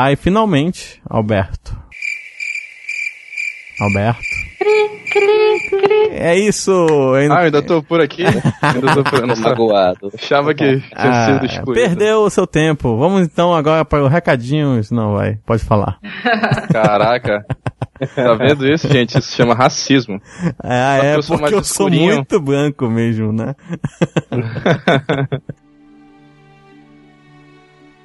Vai 0.00 0.16
finalmente, 0.16 1.00
Alberto. 1.08 1.78
Alberto. 3.80 4.18
É 6.12 6.38
isso! 6.38 6.86
Ainda... 7.14 7.34
Ah, 7.34 7.40
ainda 7.40 7.62
tô 7.62 7.82
por 7.82 8.00
aqui. 8.00 8.24
ainda 8.24 8.94
tô 8.94 9.04
por... 9.04 9.26
Magoado. 9.26 10.10
Achava 10.14 10.54
que 10.54 10.80
tinha 10.80 10.90
ah, 10.94 11.26
sido 11.26 11.46
excluído. 11.46 11.82
Perdeu 11.82 12.20
o 12.22 12.30
seu 12.30 12.46
tempo. 12.46 12.96
Vamos 12.96 13.22
então 13.22 13.54
agora 13.54 13.84
para 13.84 14.02
o 14.02 14.08
recadinho. 14.08 14.80
Não, 14.90 15.14
vai. 15.14 15.36
Pode 15.46 15.64
falar. 15.64 15.98
Caraca. 16.72 17.44
Tá 18.14 18.34
vendo 18.34 18.66
isso, 18.66 18.88
gente? 18.88 19.18
Isso 19.18 19.28
se 19.28 19.36
chama 19.36 19.54
racismo. 19.54 20.20
Ah, 20.62 20.98
é, 21.04 21.16
eu 21.16 21.22
porque 21.22 21.54
eu 21.54 21.64
sou 21.64 21.90
muito 21.90 22.40
branco 22.40 22.88
mesmo, 22.88 23.32
né? 23.32 23.54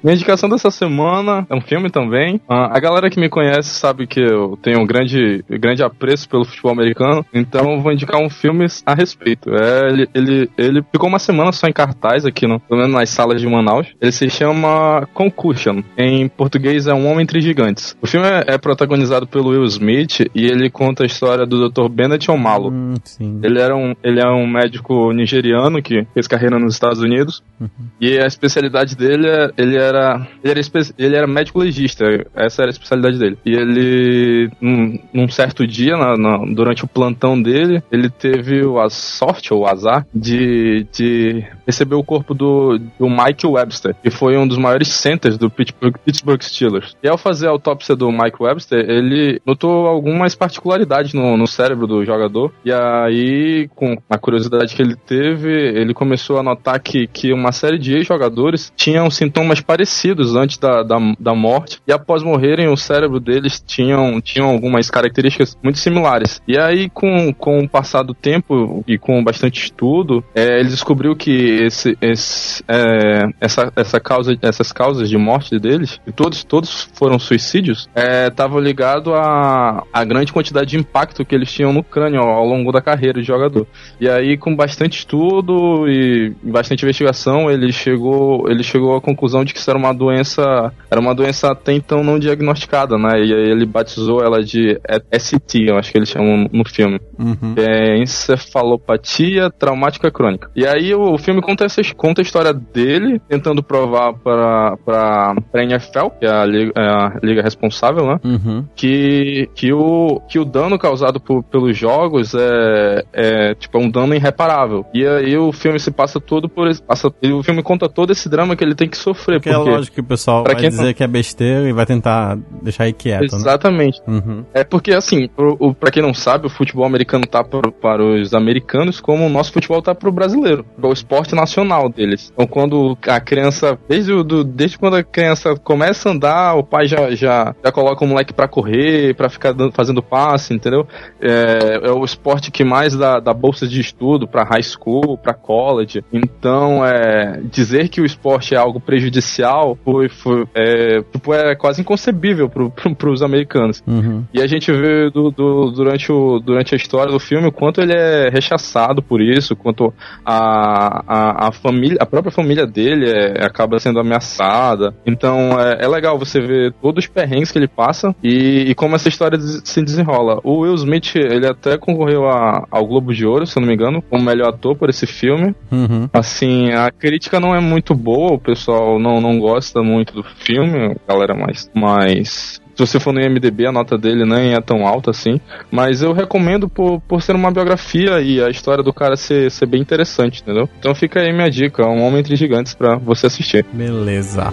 Minha 0.06 0.14
indicação 0.14 0.48
dessa 0.48 0.70
semana 0.70 1.44
é 1.50 1.54
um 1.56 1.60
filme 1.60 1.90
também. 1.90 2.36
Uh, 2.36 2.70
a 2.70 2.78
galera 2.78 3.10
que 3.10 3.18
me 3.18 3.28
conhece 3.28 3.70
sabe 3.70 4.06
que 4.06 4.20
eu 4.20 4.56
tenho 4.62 4.80
um 4.80 4.86
grande, 4.86 5.44
grande 5.50 5.82
apreço 5.82 6.28
pelo 6.28 6.44
futebol 6.44 6.70
americano, 6.70 7.26
então 7.34 7.82
vou 7.82 7.90
indicar 7.90 8.20
um 8.20 8.30
filme 8.30 8.66
a 8.86 8.94
respeito. 8.94 9.50
É, 9.52 9.88
ele, 9.88 10.08
ele, 10.14 10.50
ele 10.56 10.82
ficou 10.92 11.08
uma 11.08 11.18
semana 11.18 11.50
só 11.50 11.66
em 11.66 11.72
cartaz 11.72 12.24
aqui, 12.24 12.46
no, 12.46 12.60
pelo 12.60 12.82
menos 12.82 12.94
nas 12.94 13.10
salas 13.10 13.40
de 13.40 13.48
Manaus. 13.48 13.88
Ele 14.00 14.12
se 14.12 14.30
chama 14.30 15.08
Concussion. 15.12 15.82
Em 15.98 16.28
português 16.28 16.86
é 16.86 16.94
Um 16.94 17.10
Homem 17.10 17.24
Entre 17.24 17.40
Gigantes. 17.40 17.96
O 18.00 18.06
filme 18.06 18.28
é, 18.28 18.54
é 18.54 18.58
protagonizado 18.58 19.26
pelo 19.26 19.50
Will 19.50 19.64
Smith 19.64 20.20
e 20.32 20.46
ele 20.46 20.70
conta 20.70 21.02
a 21.02 21.06
história 21.06 21.44
do 21.44 21.68
Dr. 21.68 21.88
Bennett 21.88 22.30
Omalo. 22.30 22.70
Hum, 22.70 22.94
ele, 23.42 23.60
era 23.60 23.74
um, 23.74 23.92
ele 24.04 24.20
é 24.20 24.28
um 24.28 24.46
médico 24.46 25.12
nigeriano 25.12 25.82
que 25.82 26.06
fez 26.14 26.28
carreira 26.28 26.60
nos 26.60 26.74
Estados 26.74 27.00
Unidos 27.00 27.42
uhum. 27.60 27.68
e 28.00 28.20
a 28.20 28.26
especialidade 28.26 28.94
dele 28.94 29.26
é, 29.26 29.50
ele 29.58 29.76
era 29.76 29.95
era, 29.96 30.28
ele 30.42 30.60
era, 30.60 30.60
ele 30.98 31.16
era 31.16 31.26
médico 31.26 31.58
legista, 31.58 32.04
essa 32.34 32.62
era 32.62 32.70
a 32.70 32.72
especialidade 32.72 33.18
dele. 33.18 33.38
E 33.44 33.54
ele, 33.54 34.50
num, 34.60 34.98
num 35.12 35.28
certo 35.28 35.66
dia, 35.66 35.96
na, 35.96 36.16
na, 36.16 36.38
durante 36.54 36.84
o 36.84 36.88
plantão 36.88 37.40
dele, 37.40 37.82
ele 37.90 38.08
teve 38.08 38.62
a 38.78 38.88
sorte 38.88 39.52
ou 39.52 39.60
o 39.60 39.66
azar 39.66 40.06
de, 40.14 40.86
de 40.92 41.44
receber 41.66 41.96
o 41.96 42.04
corpo 42.04 42.32
do, 42.32 42.78
do 42.98 43.08
Mike 43.08 43.46
Webster, 43.46 43.94
que 44.02 44.10
foi 44.10 44.36
um 44.36 44.46
dos 44.46 44.58
maiores 44.58 44.88
centers 44.88 45.36
do 45.36 45.50
Pittsburgh, 45.50 45.96
Pittsburgh 46.04 46.42
Steelers. 46.42 46.96
E 47.02 47.08
ao 47.08 47.18
fazer 47.18 47.48
a 47.48 47.50
autópsia 47.50 47.96
do 47.96 48.10
Mike 48.10 48.40
Webster, 48.40 48.78
ele 48.88 49.40
notou 49.44 49.86
algumas 49.86 50.34
particularidades 50.34 51.12
no, 51.12 51.36
no 51.36 51.46
cérebro 51.46 51.86
do 51.86 52.04
jogador. 52.04 52.52
E 52.64 52.72
aí, 52.72 53.68
com 53.74 53.96
a 54.08 54.18
curiosidade 54.18 54.74
que 54.74 54.82
ele 54.82 54.94
teve, 54.94 55.50
ele 55.50 55.92
começou 55.92 56.38
a 56.38 56.42
notar 56.42 56.80
que, 56.80 57.06
que 57.06 57.32
uma 57.32 57.52
série 57.52 57.78
de 57.78 57.94
ex-jogadores 57.94 58.72
tinham 58.76 59.10
sintomas 59.10 59.60
parecidos 59.60 60.36
antes 60.36 60.58
da, 60.58 60.82
da, 60.82 60.96
da 61.18 61.34
morte, 61.34 61.80
e 61.86 61.92
após 61.92 62.22
morrerem, 62.22 62.68
o 62.68 62.76
cérebro 62.76 63.18
deles 63.18 63.62
tinham, 63.66 64.20
tinham 64.20 64.48
algumas 64.48 64.90
características 64.90 65.56
muito 65.62 65.78
similares. 65.78 66.40
E 66.46 66.58
aí, 66.58 66.88
com, 66.90 67.32
com 67.32 67.60
o 67.60 67.68
passar 67.68 68.02
do 68.02 68.14
tempo 68.14 68.84
e 68.86 68.98
com 68.98 69.22
bastante 69.24 69.62
estudo, 69.62 70.22
é, 70.34 70.60
ele 70.60 70.68
descobriu 70.68 71.16
que 71.16 71.55
esse, 71.56 71.96
esse, 72.00 72.62
é, 72.68 73.22
essa, 73.40 73.72
essa 73.76 74.00
causa, 74.00 74.36
essas 74.42 74.72
causas 74.72 75.08
de 75.08 75.16
morte 75.16 75.58
deles, 75.58 76.00
e 76.06 76.12
todos, 76.12 76.44
todos 76.44 76.88
foram 76.94 77.18
suicídios, 77.18 77.88
estavam 78.28 78.58
é, 78.58 78.62
ligados 78.62 79.12
à, 79.12 79.82
à 79.92 80.04
grande 80.04 80.32
quantidade 80.32 80.70
de 80.70 80.78
impacto 80.78 81.24
que 81.24 81.34
eles 81.34 81.52
tinham 81.52 81.72
no 81.72 81.82
crânio 81.82 82.20
ao, 82.20 82.28
ao 82.28 82.46
longo 82.46 82.72
da 82.72 82.80
carreira 82.80 83.20
de 83.20 83.26
jogador. 83.26 83.66
E 84.00 84.08
aí, 84.08 84.36
com 84.36 84.54
bastante 84.54 84.98
estudo 84.98 85.88
e 85.88 86.34
bastante 86.42 86.82
investigação, 86.82 87.50
ele 87.50 87.72
chegou, 87.72 88.48
ele 88.48 88.62
chegou 88.62 88.96
à 88.96 89.00
conclusão 89.00 89.44
de 89.44 89.52
que 89.52 89.60
isso 89.60 89.70
era 89.70 89.78
uma 89.78 89.92
doença, 89.92 90.72
era 90.90 91.00
uma 91.00 91.14
doença 91.14 91.50
até 91.50 91.72
então 91.72 92.02
não 92.02 92.18
diagnosticada, 92.18 92.96
né? 92.96 93.18
E 93.18 93.34
aí 93.34 93.50
ele 93.50 93.66
batizou 93.66 94.22
ela 94.22 94.42
de 94.42 94.78
ST, 95.18 95.68
eu 95.68 95.76
acho 95.76 95.90
que 95.90 95.98
eles 95.98 96.08
chamam 96.08 96.48
no 96.52 96.64
filme. 96.68 97.00
Uhum. 97.18 97.54
É 97.56 97.98
encefalopatia 97.98 99.50
traumática 99.50 100.10
crônica. 100.10 100.50
E 100.54 100.66
aí 100.66 100.94
o 100.94 101.16
filme 101.18 101.40
conta, 101.46 101.64
essa, 101.64 101.80
conta 101.94 102.20
a 102.20 102.24
história 102.24 102.52
dele 102.52 103.20
tentando 103.28 103.62
provar 103.62 104.14
para 104.14 104.76
para 104.84 105.34
a 105.54 105.62
NFL, 105.62 106.08
que 106.18 106.26
é 106.26 106.30
a 106.30 106.44
liga, 106.44 106.72
é 106.76 106.80
a 106.80 107.18
liga 107.22 107.42
responsável, 107.42 108.06
né? 108.06 108.18
Uhum. 108.24 108.64
Que, 108.74 109.48
que, 109.54 109.72
o, 109.72 110.20
que 110.28 110.38
o 110.38 110.44
dano 110.44 110.78
causado 110.78 111.20
por, 111.20 111.42
pelos 111.44 111.76
jogos 111.76 112.34
é, 112.34 113.04
é 113.12 113.54
tipo 113.54 113.78
é 113.78 113.80
um 113.80 113.90
dano 113.90 114.14
irreparável. 114.14 114.84
E 114.92 115.06
aí 115.06 115.36
o 115.36 115.52
filme 115.52 115.78
se 115.78 115.90
passa 115.90 116.20
todo 116.20 116.48
por 116.48 116.68
passa, 116.80 117.08
o 117.08 117.42
filme 117.42 117.62
conta 117.62 117.88
todo 117.88 118.10
esse 118.10 118.28
drama 118.28 118.56
que 118.56 118.64
ele 118.64 118.74
tem 118.74 118.88
que 118.88 118.96
sofrer. 118.96 119.38
Porque, 119.38 119.50
porque 119.50 119.68
é 119.68 119.72
lógico 119.72 119.94
que 119.94 120.00
o 120.00 120.04
pessoal 120.04 120.44
vai 120.44 120.54
dizer 120.56 120.86
não... 120.86 120.94
que 120.94 121.04
é 121.04 121.06
besteira 121.06 121.68
e 121.68 121.72
vai 121.72 121.86
tentar 121.86 122.38
deixar 122.62 122.84
aí 122.84 122.92
quieto, 122.92 123.32
né? 123.32 123.38
Exatamente. 123.38 124.00
Né? 124.06 124.14
Uhum. 124.14 124.44
É 124.52 124.64
porque, 124.64 124.92
assim, 124.92 125.28
o, 125.36 125.68
o, 125.68 125.74
pra 125.74 125.90
quem 125.90 126.02
não 126.02 126.14
sabe, 126.14 126.46
o 126.46 126.50
futebol 126.50 126.84
americano 126.84 127.26
tá 127.26 127.44
pro, 127.44 127.70
para 127.70 128.04
os 128.04 128.34
americanos 128.34 129.00
como 129.00 129.26
o 129.26 129.28
nosso 129.28 129.52
futebol 129.52 129.80
tá 129.82 129.94
pro 129.94 130.10
brasileiro. 130.10 130.64
É 130.82 130.86
o 130.86 130.92
esporte 130.92 131.34
nacional 131.36 131.88
deles. 131.88 132.30
Então, 132.32 132.46
quando 132.46 132.96
a 133.06 133.20
criança, 133.20 133.78
desde, 133.88 134.12
o, 134.12 134.24
do, 134.24 134.42
desde 134.42 134.78
quando 134.78 134.96
a 134.96 135.02
criança 135.02 135.54
começa 135.56 136.08
a 136.08 136.12
andar, 136.12 136.54
o 136.54 136.64
pai 136.64 136.88
já, 136.88 137.10
já, 137.14 137.54
já 137.64 137.72
coloca 137.72 138.04
o 138.04 138.08
moleque 138.08 138.32
pra 138.32 138.48
correr, 138.48 139.14
pra 139.14 139.28
ficar 139.28 139.52
dando, 139.52 139.72
fazendo 139.72 140.02
passe, 140.02 140.54
entendeu? 140.54 140.86
É, 141.20 141.88
é 141.88 141.92
o 141.92 142.04
esporte 142.04 142.50
que 142.50 142.64
mais 142.64 142.96
dá, 142.96 143.20
dá 143.20 143.32
bolsas 143.32 143.70
de 143.70 143.80
estudo 143.80 144.26
pra 144.26 144.44
high 144.44 144.62
school, 144.62 145.16
pra 145.16 145.34
college. 145.34 146.02
Então, 146.12 146.84
é, 146.84 147.40
dizer 147.44 147.88
que 147.88 148.00
o 148.00 148.04
esporte 148.04 148.54
é 148.54 148.58
algo 148.58 148.80
prejudicial 148.80 149.76
foi, 149.84 150.08
foi 150.08 150.44
é, 150.54 151.02
tipo, 151.12 151.34
é 151.34 151.54
quase 151.54 151.80
inconcebível 151.80 152.48
pro, 152.48 152.70
pro, 152.70 152.94
pros 152.94 153.22
americanos. 153.22 153.82
Uhum. 153.86 154.24
E 154.32 154.40
a 154.40 154.46
gente 154.46 154.72
vê 154.72 155.10
do, 155.10 155.30
do, 155.30 155.70
durante, 155.70 156.10
o, 156.10 156.38
durante 156.38 156.74
a 156.74 156.76
história 156.76 157.12
do 157.12 157.18
filme 157.18 157.48
o 157.48 157.52
quanto 157.52 157.80
ele 157.80 157.94
é 157.94 158.28
rechaçado 158.28 159.02
por 159.02 159.20
isso, 159.20 159.54
quanto 159.54 159.92
a, 160.24 161.02
a, 161.06 161.25
a 161.30 161.52
família, 161.52 161.98
a 162.00 162.06
própria 162.06 162.32
família 162.32 162.66
dele 162.66 163.10
é, 163.10 163.44
acaba 163.44 163.78
sendo 163.78 164.00
ameaçada. 164.00 164.94
Então 165.06 165.60
é, 165.60 165.84
é, 165.84 165.88
legal 165.88 166.18
você 166.18 166.40
ver 166.40 166.72
todos 166.80 167.04
os 167.04 167.10
perrengues 167.10 167.50
que 167.50 167.58
ele 167.58 167.68
passa 167.68 168.14
e, 168.22 168.70
e 168.70 168.74
como 168.74 168.94
essa 168.94 169.08
história 169.08 169.38
se 169.38 169.82
desenrola. 169.82 170.40
O 170.42 170.60
Will 170.60 170.74
Smith, 170.74 171.16
ele 171.16 171.46
até 171.46 171.76
concorreu 171.76 172.28
a, 172.28 172.66
ao 172.70 172.86
Globo 172.86 173.12
de 173.12 173.26
Ouro, 173.26 173.46
se 173.46 173.58
eu 173.58 173.60
não 173.60 173.68
me 173.68 173.74
engano, 173.74 174.02
como 174.02 174.24
melhor 174.24 174.48
ator 174.48 174.76
por 174.76 174.88
esse 174.88 175.06
filme. 175.06 175.54
Uhum. 175.70 176.08
Assim, 176.12 176.72
a 176.72 176.90
crítica 176.90 177.40
não 177.40 177.54
é 177.54 177.60
muito 177.60 177.94
boa, 177.94 178.34
o 178.34 178.38
pessoal 178.38 178.98
não, 178.98 179.20
não 179.20 179.38
gosta 179.38 179.56
gosta 179.56 179.82
muito 179.82 180.14
do 180.14 180.22
filme, 180.22 180.96
a 181.08 181.12
galera 181.12 181.34
mais, 181.34 181.70
mais 181.74 182.60
se 182.76 182.86
você 182.86 183.00
for 183.00 183.12
no 183.12 183.20
IMDB, 183.20 183.66
a 183.66 183.72
nota 183.72 183.96
dele 183.96 184.24
nem 184.26 184.54
é 184.54 184.60
tão 184.60 184.86
alta 184.86 185.10
assim. 185.10 185.40
Mas 185.70 186.02
eu 186.02 186.12
recomendo 186.12 186.68
por, 186.68 187.00
por 187.00 187.22
ser 187.22 187.34
uma 187.34 187.50
biografia 187.50 188.20
e 188.20 188.42
a 188.42 188.50
história 188.50 188.84
do 188.84 188.92
cara 188.92 189.16
ser, 189.16 189.50
ser 189.50 189.66
bem 189.66 189.80
interessante, 189.80 190.42
entendeu? 190.42 190.68
Então 190.78 190.94
fica 190.94 191.20
aí 191.20 191.32
minha 191.32 191.50
dica, 191.50 191.86
Um 191.86 192.02
Homem 192.02 192.20
Entre 192.20 192.36
Gigantes 192.36 192.74
pra 192.74 192.96
você 192.96 193.26
assistir. 193.26 193.64
Beleza. 193.72 194.52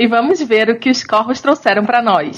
E 0.00 0.06
vamos 0.06 0.40
ver 0.40 0.70
o 0.70 0.78
que 0.78 0.88
os 0.88 1.04
corvos 1.04 1.42
trouxeram 1.42 1.84
para 1.84 2.00
nós. 2.00 2.34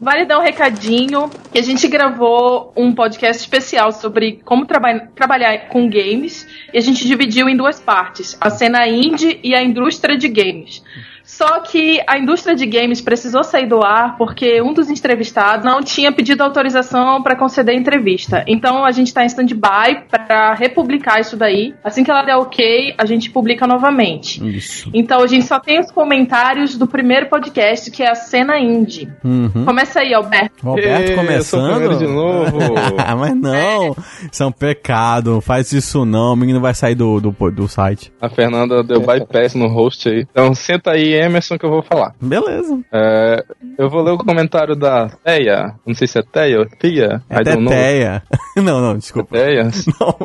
Vale 0.00 0.24
dar 0.24 0.38
um 0.38 0.42
recadinho 0.42 1.28
que 1.52 1.58
a 1.58 1.62
gente 1.62 1.86
gravou 1.88 2.72
um 2.74 2.94
podcast 2.94 3.42
especial 3.42 3.92
sobre 3.92 4.40
como 4.46 4.64
traba 4.64 5.00
trabalhar 5.14 5.68
com 5.68 5.90
games 5.90 6.46
e 6.72 6.78
a 6.78 6.80
gente 6.80 7.06
dividiu 7.06 7.50
em 7.50 7.56
duas 7.56 7.78
partes, 7.78 8.34
a 8.40 8.48
cena 8.48 8.88
indie 8.88 9.38
e 9.44 9.54
a 9.54 9.62
indústria 9.62 10.16
de 10.16 10.28
games. 10.28 10.82
Só 11.28 11.60
que 11.60 12.00
a 12.08 12.18
indústria 12.18 12.56
de 12.56 12.64
games 12.64 13.02
precisou 13.02 13.44
sair 13.44 13.66
do 13.66 13.84
ar 13.84 14.16
porque 14.16 14.62
um 14.62 14.72
dos 14.72 14.88
entrevistados 14.88 15.62
não 15.62 15.82
tinha 15.82 16.10
pedido 16.10 16.42
autorização 16.42 17.22
para 17.22 17.36
conceder 17.36 17.76
entrevista. 17.76 18.42
Então 18.46 18.82
a 18.82 18.90
gente 18.90 19.08
está 19.08 19.22
em 19.22 19.26
stand-by 19.26 20.06
para 20.10 20.54
republicar 20.54 21.20
isso 21.20 21.36
daí. 21.36 21.74
Assim 21.84 22.02
que 22.02 22.10
ela 22.10 22.22
der 22.22 22.36
ok, 22.36 22.94
a 22.96 23.04
gente 23.04 23.30
publica 23.30 23.66
novamente. 23.66 24.42
Isso. 24.56 24.90
Então 24.94 25.22
a 25.22 25.26
gente 25.26 25.44
só 25.44 25.60
tem 25.60 25.78
os 25.78 25.90
comentários 25.90 26.78
do 26.78 26.86
primeiro 26.86 27.26
podcast, 27.26 27.90
que 27.90 28.02
é 28.02 28.10
a 28.10 28.14
cena 28.14 28.58
indie. 28.58 29.12
Uhum. 29.22 29.66
Começa 29.66 30.00
aí, 30.00 30.14
Alberto. 30.14 30.66
O 30.66 30.70
Alberto 30.70 31.14
começando. 31.14 31.98
de 31.98 32.06
novo. 32.06 32.58
Ah, 32.96 33.14
Mas 33.18 33.36
não, 33.36 33.94
isso 34.32 34.42
é 34.42 34.46
um 34.46 34.52
pecado. 34.52 35.32
Não 35.32 35.40
faz 35.42 35.72
isso 35.72 36.06
não. 36.06 36.32
O 36.32 36.36
menino 36.36 36.60
vai 36.60 36.72
sair 36.72 36.94
do, 36.94 37.20
do, 37.20 37.50
do 37.50 37.68
site. 37.68 38.10
A 38.18 38.30
Fernanda 38.30 38.82
deu 38.82 39.00
bypass 39.00 39.54
no 39.54 39.68
host 39.68 40.08
aí. 40.08 40.26
Então 40.30 40.54
senta 40.54 40.92
aí, 40.92 41.17
Emerson, 41.18 41.58
que 41.58 41.64
eu 41.66 41.70
vou 41.70 41.82
falar. 41.82 42.14
Beleza. 42.20 42.78
É, 42.92 43.44
eu 43.78 43.88
vou 43.90 44.02
ler 44.02 44.12
o 44.12 44.18
comentário 44.18 44.74
da 44.76 45.08
Teia. 45.24 45.74
Não 45.86 45.94
sei 45.94 46.06
se 46.06 46.18
é 46.18 46.22
Teia 46.22 46.58
ou 46.60 46.66
Tia. 46.66 47.22
É 47.28 47.42
teteia. 47.42 48.22
Não, 48.56 48.80
não, 48.80 48.96
desculpa. 48.98 49.36
Teia? 49.36 49.64
Não. 50.00 50.16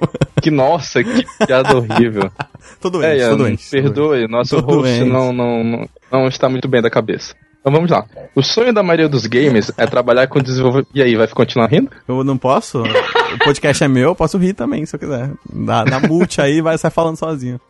Que 0.41 0.49
nossa, 0.49 1.03
que 1.03 1.23
piada 1.45 1.75
horrível. 1.77 2.31
Tô 2.81 2.89
doente, 2.89 3.07
Teia, 3.17 3.29
tô 3.29 3.35
doente. 3.35 3.69
tô 3.69 3.71
doente. 3.71 3.93
perdoe, 3.93 4.27
nosso 4.27 4.55
Tô 4.61 4.65
host 4.65 4.81
doente. 4.99 5.09
não, 5.09 5.31
não, 5.31 5.63
não, 5.63 5.89
não 6.11 6.27
está 6.27 6.49
muito 6.49 6.67
bem 6.67 6.81
da 6.81 6.89
cabeça. 6.89 7.35
Então 7.61 7.71
vamos 7.71 7.89
lá. 7.89 8.03
O 8.35 8.41
sonho 8.41 8.73
da 8.73 8.83
maioria 8.83 9.07
dos 9.07 9.25
games 9.25 9.71
é 9.77 9.85
trabalhar 9.85 10.27
com 10.27 10.39
desenvolvimento. 10.41 10.89
E 10.93 11.01
aí, 11.01 11.15
vai 11.15 11.27
continuar 11.27 11.67
rindo? 11.69 11.89
Eu 12.07 12.23
não 12.23 12.37
posso? 12.37 12.81
O 12.81 13.39
podcast 13.45 13.83
é 13.83 13.87
meu, 13.87 14.09
eu 14.09 14.15
posso 14.15 14.37
rir 14.37 14.53
também, 14.53 14.85
se 14.85 14.95
eu 14.95 14.99
quiser. 14.99 15.29
Dá, 15.49 15.83
dá 15.85 15.99
multi 16.01 16.41
aí, 16.41 16.59
vai 16.61 16.77
sair 16.77 16.91
falando 16.91 17.15
sozinho. 17.17 17.61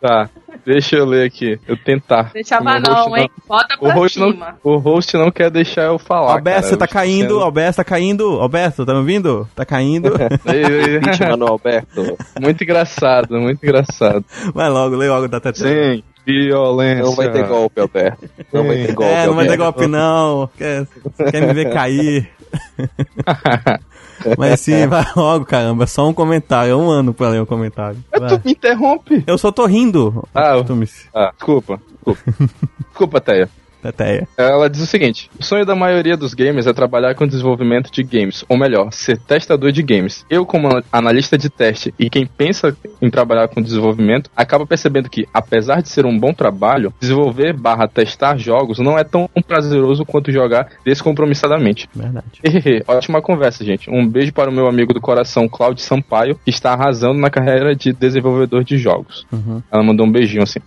Tá, 0.00 0.28
deixa 0.64 0.96
eu 0.96 1.04
ler 1.04 1.26
aqui. 1.26 1.58
Eu 1.66 1.76
tentar. 1.76 2.30
Deixava 2.32 2.64
O 2.64 2.72
host 2.74 2.88
não, 3.10 3.16
hein? 3.16 3.30
Bota 3.48 3.74
O 3.76 3.78
pra 3.78 3.94
host, 3.94 4.18
não, 4.18 4.30
cima. 4.32 4.58
o 4.62 4.76
host 4.76 5.16
não 5.16 5.30
quer 5.30 5.50
deixar 5.50 5.82
eu 5.82 5.98
falar. 5.98 6.32
Alberto, 6.34 6.60
cara. 6.62 6.68
você 6.70 6.76
tá 6.76 6.86
caindo, 6.86 7.34
sendo- 7.34 7.40
Alberto, 7.40 7.76
tá 7.76 7.84
caindo. 7.84 8.40
Alberto, 8.40 8.86
tá 8.86 8.92
me 8.92 8.98
ouvindo? 9.00 9.48
Tá 9.54 9.64
caindo. 9.64 10.12
Ei, 10.46 10.64
ei, 10.64 10.82
ei. 10.94 10.98
Vítima 11.00 11.36
no 11.36 11.46
Alberto. 11.46 12.16
muito 12.40 12.62
engraçado, 12.64 13.38
muito 13.40 13.62
engraçado. 13.64 14.24
Vai 14.54 14.68
logo, 14.68 14.96
lê 14.96 15.08
logo 15.08 15.28
da 15.28 15.40
teteia. 15.40 15.94
Sim, 15.96 16.02
violência. 16.26 17.02
Não 17.04 17.14
vai 17.14 17.30
ter 17.30 17.46
golpe, 17.46 17.80
Alberto. 17.80 18.28
Não 18.52 18.66
vai 18.66 18.76
ter 18.86 18.92
golpe. 18.94 19.12
É, 19.12 19.26
não 19.26 19.34
vai 19.34 19.46
ter 19.46 19.52
Alberto. 19.52 19.72
golpe 19.78 19.86
não. 19.86 20.50
Quer, 20.56 20.86
quer 21.30 21.46
me 21.46 21.52
ver 21.54 21.72
cair. 21.72 22.30
Mas 24.38 24.60
sim, 24.60 24.86
vai 24.88 25.04
logo, 25.16 25.44
caramba. 25.44 25.84
É 25.84 25.86
só 25.86 26.08
um 26.08 26.12
comentário. 26.12 26.72
É 26.72 26.76
um 26.76 26.90
ano 26.90 27.12
pra 27.14 27.28
ler 27.28 27.40
um 27.42 27.46
comentário. 27.46 27.98
Mas 28.12 28.20
Vai. 28.20 28.38
tu 28.38 28.42
me 28.46 28.52
interrompe. 28.52 29.24
Eu 29.26 29.38
só 29.38 29.50
tô 29.52 29.66
rindo. 29.66 30.26
Ah, 30.34 30.56
eu- 30.56 30.64
Tu 30.64 30.74
me... 30.76 30.88
Ah, 31.14 31.32
desculpa. 31.36 31.80
Desculpa, 32.04 32.20
desculpa 32.88 33.20
Teia. 33.20 33.48
Teteia. 33.80 34.28
Ela 34.36 34.68
diz 34.68 34.82
o 34.82 34.86
seguinte: 34.86 35.30
o 35.38 35.42
sonho 35.42 35.64
da 35.64 35.74
maioria 35.74 36.16
dos 36.16 36.34
gamers 36.34 36.66
é 36.66 36.72
trabalhar 36.72 37.14
com 37.14 37.26
desenvolvimento 37.26 37.90
de 37.90 38.02
games, 38.02 38.44
ou 38.48 38.56
melhor, 38.56 38.92
ser 38.92 39.18
testador 39.18 39.72
de 39.72 39.82
games. 39.82 40.24
Eu, 40.28 40.44
como 40.44 40.68
analista 40.92 41.38
de 41.38 41.48
teste 41.48 41.94
e 41.98 42.10
quem 42.10 42.26
pensa 42.26 42.76
em 43.00 43.10
trabalhar 43.10 43.48
com 43.48 43.62
desenvolvimento, 43.62 44.30
acaba 44.36 44.66
percebendo 44.66 45.08
que, 45.08 45.26
apesar 45.32 45.82
de 45.82 45.88
ser 45.88 46.04
um 46.06 46.18
bom 46.18 46.32
trabalho, 46.32 46.92
desenvolver 47.00 47.52
barra 47.52 47.88
testar 47.88 48.36
jogos 48.36 48.78
não 48.78 48.98
é 48.98 49.04
tão 49.04 49.28
prazeroso 49.46 50.04
quanto 50.04 50.30
jogar 50.30 50.68
descompromissadamente. 50.84 51.88
Verdade. 51.94 52.26
Hehehe, 52.44 52.82
Ótima 52.86 53.22
conversa, 53.22 53.64
gente. 53.64 53.90
Um 53.90 54.06
beijo 54.06 54.32
para 54.32 54.50
o 54.50 54.52
meu 54.52 54.68
amigo 54.68 54.92
do 54.92 55.00
coração, 55.00 55.48
Claudio 55.48 55.82
Sampaio, 55.82 56.38
que 56.44 56.50
está 56.50 56.72
arrasando 56.72 57.18
na 57.18 57.30
carreira 57.30 57.74
de 57.74 57.92
desenvolvedor 57.92 58.64
de 58.64 58.76
jogos. 58.76 59.26
Uhum. 59.32 59.62
Ela 59.70 59.82
mandou 59.82 60.06
um 60.06 60.12
beijinho 60.12 60.42
assim. 60.42 60.60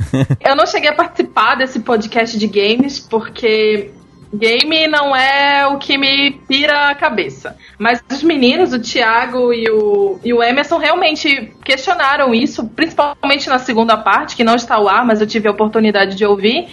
Eu 0.40 0.56
não 0.56 0.66
cheguei 0.66 0.90
a 0.90 0.94
participar 0.94 1.56
desse 1.56 1.80
podcast 1.80 2.38
de 2.38 2.46
games 2.46 2.59
porque 2.98 3.90
game 4.32 4.86
não 4.86 5.14
é 5.14 5.66
o 5.66 5.78
que 5.78 5.98
me 5.98 6.32
pira 6.46 6.88
a 6.88 6.94
cabeça. 6.94 7.56
Mas 7.78 8.02
os 8.10 8.22
meninos, 8.22 8.72
o 8.72 8.80
Thiago 8.80 9.52
e 9.52 9.68
o, 9.68 10.20
e 10.24 10.32
o 10.32 10.42
Emerson, 10.42 10.78
realmente 10.78 11.52
questionaram 11.64 12.32
isso, 12.32 12.68
principalmente 12.68 13.48
na 13.48 13.58
segunda 13.58 13.96
parte, 13.96 14.36
que 14.36 14.44
não 14.44 14.54
está 14.54 14.76
ao 14.76 14.88
ar, 14.88 15.04
mas 15.04 15.20
eu 15.20 15.26
tive 15.26 15.48
a 15.48 15.50
oportunidade 15.50 16.16
de 16.16 16.24
ouvir. 16.24 16.68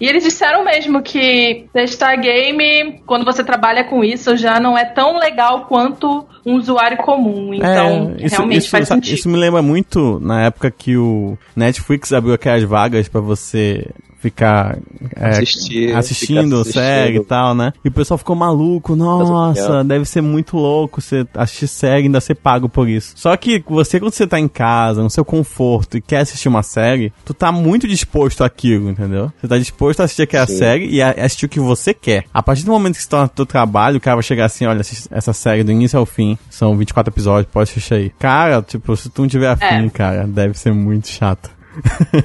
E 0.00 0.06
eles 0.06 0.24
disseram 0.24 0.64
mesmo 0.64 1.02
que 1.02 1.66
testar 1.74 2.16
game, 2.16 3.02
quando 3.04 3.22
você 3.22 3.44
trabalha 3.44 3.84
com 3.84 4.02
isso, 4.02 4.34
já 4.34 4.58
não 4.58 4.78
é 4.78 4.84
tão 4.84 5.18
legal 5.18 5.66
quanto 5.66 6.26
um 6.46 6.54
usuário 6.54 6.96
comum. 6.96 7.52
Então, 7.52 8.14
É, 8.18 8.24
isso, 8.24 8.36
realmente 8.36 8.58
isso, 8.62 8.70
faz 8.70 8.88
sentido. 8.88 9.14
isso 9.14 9.28
me 9.28 9.36
lembra 9.36 9.60
muito 9.60 10.18
na 10.20 10.42
época 10.46 10.70
que 10.70 10.96
o 10.96 11.36
Netflix 11.54 12.14
abriu 12.14 12.32
aquelas 12.32 12.62
vagas 12.62 13.08
pra 13.08 13.20
você 13.20 13.90
ficar 14.20 14.76
é, 15.16 15.28
Assistir, 15.30 15.96
assistindo 15.96 16.64
ficar 16.64 16.80
série 16.80 17.16
e 17.16 17.24
tal, 17.24 17.54
né? 17.54 17.72
E 17.84 17.88
o 17.88 17.92
pessoal 17.92 18.18
ficou 18.18 18.36
maluco, 18.36 18.94
nossa, 18.94 19.82
deve 19.82 20.04
ser 20.04 20.20
muito 20.20 20.56
louco 20.56 21.00
você 21.00 21.26
assistir 21.34 21.66
série 21.68 22.02
e 22.02 22.04
ainda 22.04 22.20
ser 22.20 22.34
pago 22.34 22.68
por 22.68 22.88
isso. 22.88 23.14
Só 23.16 23.34
que 23.36 23.64
você, 23.66 23.98
quando 23.98 24.12
você 24.12 24.26
tá 24.26 24.38
em 24.38 24.48
casa, 24.48 25.02
no 25.02 25.08
seu 25.10 25.24
conforto 25.24 25.96
e 25.96 26.00
quer 26.00 26.18
assistir 26.18 26.48
uma 26.48 26.62
série, 26.62 27.12
tu 27.24 27.32
tá 27.32 27.50
muito 27.50 27.88
disposto 27.88 28.44
àquilo, 28.44 28.90
entendeu? 28.90 29.32
Você 29.40 29.48
tá 29.48 29.58
disposto 29.58 30.00
a 30.00 30.04
assistir 30.04 30.22
aquela 30.22 30.46
Sim. 30.46 30.58
série 30.58 30.86
e 30.90 31.00
a- 31.02 31.10
assistir 31.12 31.46
o 31.46 31.48
que 31.48 31.60
você 31.60 31.94
quer. 31.94 32.24
A 32.32 32.42
partir 32.42 32.64
do 32.64 32.70
momento 32.72 32.96
que 32.96 33.02
você 33.02 33.08
tá 33.08 33.22
no 33.22 33.28
teu 33.28 33.46
trabalho, 33.46 33.96
o 33.96 34.00
cara 34.00 34.16
vai 34.16 34.22
chegar 34.22 34.44
assim, 34.44 34.66
olha, 34.66 34.80
essa 35.10 35.32
série 35.32 35.64
do 35.64 35.72
início 35.72 35.98
ao 35.98 36.04
fim, 36.06 36.36
são 36.50 36.76
24 36.76 37.10
episódios, 37.12 37.50
pode 37.52 37.70
assistir 37.70 37.94
aí. 37.94 38.10
Cara, 38.18 38.60
tipo, 38.62 38.94
se 38.96 39.08
tu 39.08 39.22
não 39.22 39.28
tiver 39.28 39.48
afim, 39.48 39.86
É. 39.86 39.90
cara, 39.90 40.26
deve 40.26 40.58
ser 40.58 40.72
muito 40.72 41.08
chato. 41.08 41.50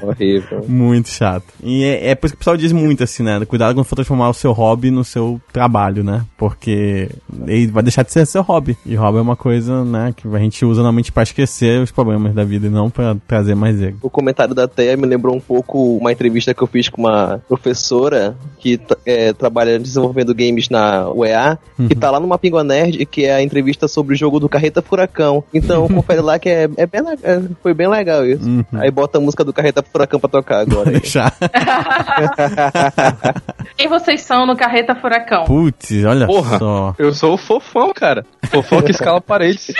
Horrível. 0.02 0.64
Muito 0.68 1.08
chato. 1.08 1.44
E 1.62 1.84
é, 1.84 2.10
é 2.10 2.14
por 2.14 2.26
isso 2.26 2.34
que 2.34 2.36
o 2.36 2.38
pessoal 2.38 2.56
diz 2.56 2.72
muito 2.72 3.02
assim, 3.02 3.22
né? 3.22 3.44
Cuidado 3.44 3.74
quando 3.74 3.86
for 3.86 3.96
transformar 3.96 4.28
o 4.28 4.34
seu 4.34 4.52
hobby 4.52 4.90
no 4.90 5.04
seu 5.04 5.40
trabalho, 5.52 6.02
né? 6.02 6.24
Porque 6.36 7.08
ele 7.46 7.68
vai 7.68 7.82
deixar 7.82 8.02
de 8.02 8.12
ser 8.12 8.26
seu 8.26 8.42
hobby. 8.42 8.76
E 8.84 8.94
hobby 8.94 9.18
é 9.18 9.20
uma 9.20 9.36
coisa, 9.36 9.84
né, 9.84 10.12
que 10.16 10.26
a 10.26 10.38
gente 10.38 10.64
usa 10.64 10.80
normalmente 10.80 11.12
pra 11.12 11.22
esquecer 11.22 11.80
os 11.80 11.90
problemas 11.90 12.34
da 12.34 12.44
vida 12.44 12.66
e 12.66 12.70
não 12.70 12.90
pra 12.90 13.16
trazer 13.26 13.54
mais 13.54 13.80
ego. 13.80 13.98
O 14.02 14.10
comentário 14.10 14.54
da 14.54 14.68
Teia 14.68 14.96
me 14.96 15.06
lembrou 15.06 15.34
um 15.34 15.40
pouco 15.40 15.96
uma 15.96 16.12
entrevista 16.12 16.54
que 16.54 16.62
eu 16.62 16.66
fiz 16.66 16.88
com 16.88 17.02
uma 17.02 17.40
professora 17.48 18.36
que 18.58 18.80
é, 19.04 19.32
trabalha 19.32 19.78
desenvolvendo 19.78 20.34
games 20.34 20.68
na 20.68 21.08
UEA, 21.10 21.58
que 21.88 21.94
tá 21.94 22.10
lá 22.10 22.18
no 22.18 22.26
Mapingua 22.26 22.64
Nerd, 22.64 23.04
que 23.06 23.24
é 23.24 23.34
a 23.34 23.42
entrevista 23.42 23.86
sobre 23.86 24.14
o 24.14 24.16
jogo 24.16 24.40
do 24.40 24.48
Carreta 24.48 24.82
Furacão. 24.82 25.44
Então 25.52 25.86
confere 25.88 26.20
lá 26.20 26.38
que 26.38 26.48
é, 26.48 26.68
é 26.76 26.86
bem, 26.86 27.02
é, 27.22 27.42
foi 27.62 27.74
bem 27.74 27.88
legal 27.88 28.26
isso. 28.26 28.48
Uhum. 28.48 28.64
Aí 28.72 28.90
bota 28.90 29.18
a 29.18 29.20
música 29.20 29.44
do 29.46 29.52
Carreta 29.52 29.82
Furacão 29.82 30.20
pra 30.20 30.28
tocar 30.28 30.60
agora. 30.60 30.90
aí. 30.90 31.00
Deixar. 31.00 31.32
Quem 33.76 33.88
vocês 33.88 34.22
são 34.22 34.46
no 34.46 34.56
Carreta 34.56 34.94
Furacão? 34.94 35.44
Putz, 35.44 36.04
olha 36.04 36.26
Porra. 36.26 36.58
só. 36.58 36.94
Eu 36.98 37.12
sou 37.12 37.34
o 37.34 37.38
fofão, 37.38 37.92
cara. 37.94 38.24
Fofão 38.50 38.82
que 38.82 38.90
escala 38.90 39.20
paredes. 39.20 39.72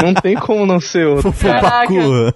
Não 0.00 0.14
tem 0.14 0.36
como 0.36 0.64
não 0.64 0.78
ser 0.80 1.06
Caraca. 1.40 1.70
parkour. 1.70 2.32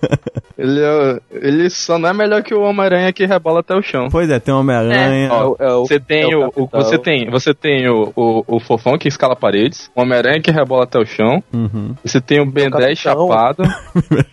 Ele, 0.59 0.81
é- 0.81 1.21
ele 1.33 1.71
só 1.71 1.97
não 1.99 2.09
é 2.09 2.13
melhor 2.13 2.43
que 2.43 2.55
o 2.55 2.63
Homem-Aranha 2.63 3.13
que 3.13 3.25
rebola 3.25 3.61
até 3.61 3.75
o 3.75 3.83
chão. 3.83 4.09
Pois 4.11 4.29
é, 4.31 4.39
tem 4.41 4.53
o 4.53 4.59
Homem-Aranha. 4.61 5.29
É 5.29 5.33
o- 5.33 5.57
é 5.61 5.73
o- 5.73 5.87
Você 5.87 6.01
tem 6.01 6.33
é 6.33 6.37
o, 6.37 6.53
o- 6.57 6.69
você 6.73 6.99
tem, 6.99 7.31
você 7.31 7.55
tem 7.55 7.89
o, 7.89 8.13
o, 8.17 8.45
o 8.57 8.61
fofão 8.61 8.99
que 8.99 9.07
escala 9.09 9.37
paredes, 9.37 9.91
o 9.95 10.03
Homem-Aranha 10.03 10.41
que 10.41 10.51
rebola 10.51 10.85
até 10.85 10.99
o 10.99 11.07
chão, 11.07 11.43
Uhum. 11.53 11.95
você 12.05 12.21
tem 12.21 12.41
o 12.41 12.47
Ben 12.47 12.69
10 12.71 13.03
capitão. 13.03 13.29
chapado, 13.29 13.63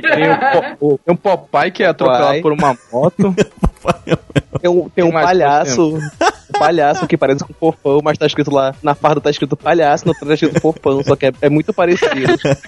tem 0.00 0.76
o- 0.80 0.98
tem 0.98 1.14
o 1.14 1.16
Popeye 1.18 1.70
que 1.70 1.82
é 1.82 1.86
atropelado 1.86 2.26
Popeye. 2.26 2.42
por 2.42 2.52
uma 2.52 2.76
moto. 2.92 3.34
Tem 4.60 4.70
um, 4.70 4.88
tem 4.88 5.04
um 5.04 5.12
palhaço, 5.12 5.96
um 5.96 6.58
palhaço 6.58 7.06
que 7.06 7.16
parece 7.16 7.44
com 7.44 7.52
fofão, 7.52 8.00
mas 8.02 8.16
tá 8.18 8.26
escrito 8.26 8.50
lá, 8.50 8.74
na 8.82 8.94
farda 8.96 9.20
tá 9.20 9.30
escrito 9.30 9.56
palhaço, 9.56 10.04
no 10.06 10.10
outro 10.12 10.26
tá 10.26 10.34
escrito 10.34 10.60
fofão, 10.60 11.04
só 11.04 11.14
que 11.14 11.26
é, 11.26 11.32
é 11.42 11.48
muito 11.48 11.72
parecido. 11.72 12.10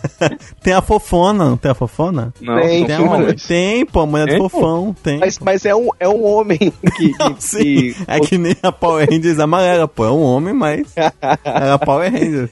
Tem 0.62 0.74
a 0.74 0.82
fofona, 0.82 1.46
não 1.46 1.56
tem 1.56 1.70
a 1.70 1.74
fofona? 1.74 2.32
Não, 2.40 2.60
Tem, 2.60 2.86
Tem, 2.86 2.96
Sim, 2.98 3.04
a, 3.04 3.08
filmes. 3.16 3.46
tem 3.46 3.86
pô, 3.86 4.00
a 4.02 4.06
mulher 4.06 4.26
do 4.28 4.36
fofão, 4.48 4.94
tem. 5.02 5.18
Mas, 5.18 5.38
mas 5.40 5.64
é, 5.64 5.74
um, 5.74 5.88
é 5.98 6.08
um 6.08 6.24
homem 6.24 6.58
que. 6.58 6.72
que- 7.12 7.18
Não, 7.18 7.34
sim. 7.38 7.58
que- 7.64 7.96
É 8.06 8.20
que 8.20 8.38
nem 8.38 8.54
a 8.62 8.70
Power 8.70 9.08
Rangers 9.10 9.38
amarela, 9.40 9.88
pô. 9.88 10.04
É 10.04 10.10
um 10.10 10.22
homem, 10.22 10.52
mas. 10.54 10.86
Era 11.44 11.78
Power 11.78 12.12
Rangers. 12.12 12.50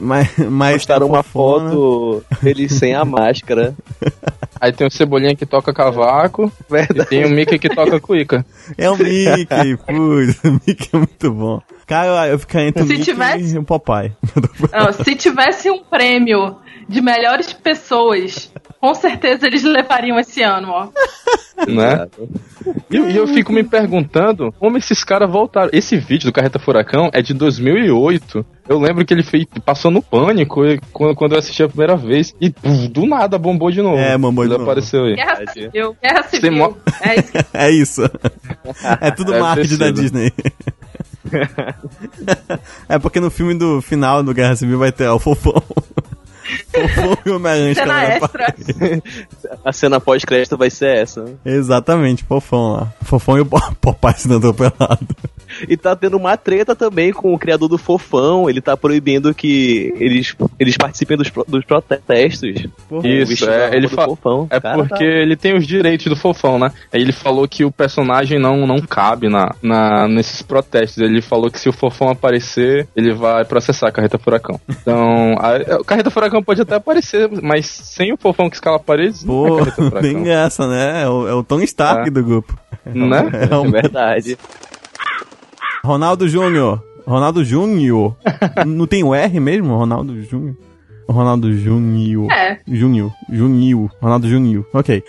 Mas, 0.00 0.28
mas 0.38 0.72
Postaram 0.74 1.06
uma 1.06 1.22
foto 1.22 2.24
dele 2.42 2.68
sem 2.68 2.94
a 2.94 3.04
máscara. 3.04 3.74
Aí 4.60 4.72
tem 4.72 4.86
o 4.86 4.90
Cebolinha 4.90 5.34
que 5.34 5.44
toca 5.44 5.72
cavaco 5.74 6.50
e 6.68 6.72
Verdade. 6.72 7.08
tem 7.08 7.24
o 7.24 7.30
Mickey 7.30 7.58
que 7.58 7.68
toca 7.68 7.98
cuíca. 7.98 8.46
É 8.78 8.88
o 8.88 8.96
Mickey, 8.96 9.76
putz. 9.86 10.44
O 10.44 10.52
Mickey 10.52 10.88
é 10.92 10.96
muito 10.98 11.32
bom. 11.32 11.60
Cara, 11.86 12.28
eu 12.28 12.38
ficaria 12.38 12.68
entre 12.68 12.82
o 12.82 12.86
Se 12.86 12.92
Mickey 12.92 13.04
tivesse- 13.04 13.54
e 13.56 13.58
o 13.58 13.64
Popeye. 13.64 14.12
Não, 14.72 14.92
se 14.92 15.16
tivesse 15.16 15.68
um 15.68 15.82
prêmio 15.82 16.56
de 16.88 17.00
melhores 17.00 17.52
pessoas 17.52 18.51
Com 18.82 18.94
certeza 18.96 19.46
eles 19.46 19.62
levariam 19.62 20.18
esse 20.18 20.42
ano, 20.42 20.68
ó. 20.70 20.88
né? 21.68 22.08
E, 22.90 22.96
e 22.96 23.16
eu 23.16 23.28
fico 23.28 23.52
me 23.52 23.62
perguntando 23.62 24.50
como 24.58 24.76
esses 24.76 25.04
caras 25.04 25.30
voltaram. 25.30 25.70
Esse 25.72 25.96
vídeo 25.96 26.26
do 26.26 26.32
Carreta 26.32 26.58
Furacão 26.58 27.08
é 27.12 27.22
de 27.22 27.32
2008. 27.32 28.44
Eu 28.68 28.80
lembro 28.80 29.04
que 29.06 29.14
ele 29.14 29.22
fez, 29.22 29.44
passou 29.64 29.88
no 29.88 30.02
pânico 30.02 30.64
e- 30.66 30.80
quando, 30.92 31.14
quando 31.14 31.32
eu 31.32 31.38
assisti 31.38 31.62
a 31.62 31.68
primeira 31.68 31.94
vez. 31.96 32.34
E 32.40 32.50
puf, 32.50 32.88
do 32.88 33.06
nada 33.06 33.38
bombou 33.38 33.70
de 33.70 33.80
novo. 33.80 33.98
É, 33.98 34.18
bombou 34.18 34.44
de 34.44 34.50
novo. 34.50 34.64
apareceu 34.64 35.04
aí. 35.04 35.14
Guerra 35.14 35.46
Civil, 35.52 35.96
Guerra 36.02 36.22
Civil. 36.24 36.52
mo- 36.52 36.76
É 37.02 37.14
isso. 37.14 37.32
É 37.54 37.70
isso. 37.70 38.02
É 39.00 39.10
tudo 39.12 39.30
Deve 39.30 39.42
marketing 39.44 39.76
da. 39.76 39.90
Disney. 39.92 40.32
É 42.88 42.98
porque 42.98 43.20
no 43.20 43.30
filme 43.30 43.54
do 43.54 43.80
final 43.80 44.22
do 44.22 44.34
Guerra 44.34 44.56
Civil 44.56 44.78
vai 44.78 44.92
ter 44.92 45.06
ó, 45.06 45.14
o 45.14 45.18
Fofão. 45.18 45.62
Fofão 46.72 47.16
e 47.26 47.30
o 47.30 47.36
Homem-Aranha. 47.36 47.74
Cena 47.74 48.02
extra. 48.04 48.54
A 49.64 49.72
cena 49.72 50.00
pós-crédito 50.00 50.56
vai 50.56 50.70
ser 50.70 50.96
essa. 50.98 51.24
Exatamente, 51.44 52.24
Fofão 52.24 52.72
lá. 52.72 52.92
Fofão 53.02 53.36
e 53.38 53.40
o 53.40 53.46
Po- 53.46 53.60
Popeye 53.80 54.14
sendo 54.18 54.36
atropelado. 54.36 55.06
E 55.68 55.76
tá 55.76 55.94
tendo 55.96 56.16
uma 56.16 56.36
treta 56.36 56.74
também 56.74 57.12
com 57.12 57.32
o 57.34 57.38
criador 57.38 57.68
do 57.68 57.78
Fofão. 57.78 58.48
Ele 58.48 58.60
tá 58.60 58.76
proibindo 58.76 59.34
que 59.34 59.92
eles, 59.98 60.34
eles 60.58 60.76
participem 60.76 61.16
dos, 61.16 61.30
pro- 61.30 61.44
dos 61.46 61.64
protestos. 61.64 62.54
Isso, 63.04 63.48
a 63.48 63.54
é, 63.54 63.76
ele 63.76 63.88
fa- 63.88 64.04
Fofão. 64.04 64.46
É 64.50 64.60
Cara, 64.60 64.78
porque 64.84 65.04
ele 65.04 65.36
tem 65.36 65.56
os 65.56 65.66
direitos 65.66 66.06
do 66.06 66.16
fofão, 66.16 66.58
né? 66.58 66.70
Aí 66.92 67.00
ele 67.00 67.12
falou 67.12 67.46
que 67.48 67.64
o 67.64 67.70
personagem 67.72 68.38
não, 68.38 68.66
não 68.66 68.80
cabe 68.80 69.28
na, 69.28 69.54
na, 69.62 70.06
nesses 70.08 70.42
protestos. 70.42 70.98
Ele 71.02 71.20
falou 71.22 71.50
que 71.50 71.58
se 71.60 71.68
o 71.68 71.72
fofão 71.72 72.08
aparecer, 72.08 72.88
ele 72.96 73.12
vai 73.12 73.44
processar 73.44 73.88
a 73.88 73.92
Carreta 73.92 74.18
Furacão. 74.18 74.60
Então, 74.68 75.34
a, 75.38 75.56
a 75.80 75.84
Carreta 75.84 76.10
Furacão 76.10 76.42
pode 76.42 76.60
até 76.62 76.74
aparecer, 76.76 77.28
mas 77.42 77.66
sem 77.66 78.12
o 78.12 78.16
fofão 78.16 78.48
que 78.48 78.56
escala 78.56 78.78
paredes, 78.78 79.24
não 79.24 79.44
é 79.44 79.48
Pô, 79.48 79.56
Carreta 79.58 79.76
Furacão. 79.76 80.00
bem 80.02 80.22
graça, 80.22 80.66
né? 80.68 81.02
É 81.02 81.08
o, 81.08 81.28
é 81.28 81.34
o 81.34 81.42
Tony 81.42 81.64
Stark 81.64 82.08
É. 82.08 82.10
do 82.10 82.22
grupo. 82.24 82.56
Né? 82.86 83.18
É 83.50 83.54
É 83.66 83.70
verdade. 83.70 84.38
Ronaldo 85.84 86.28
Júnior. 86.28 86.80
Ronaldo 87.04 87.44
Júnior. 87.44 88.16
Não 88.64 88.86
tem 88.86 89.02
o 89.02 89.12
R 89.12 89.40
mesmo? 89.40 89.76
Ronaldo 89.76 90.22
Júnior. 90.22 90.56
Ronaldo 91.08 91.52
Júnior. 91.52 92.30
É. 92.30 92.60
Júnior. 92.68 93.12
Júnior. 93.28 93.90
Ronaldo 94.00 94.28
Júnior. 94.28 94.64
Ok. 94.72 95.02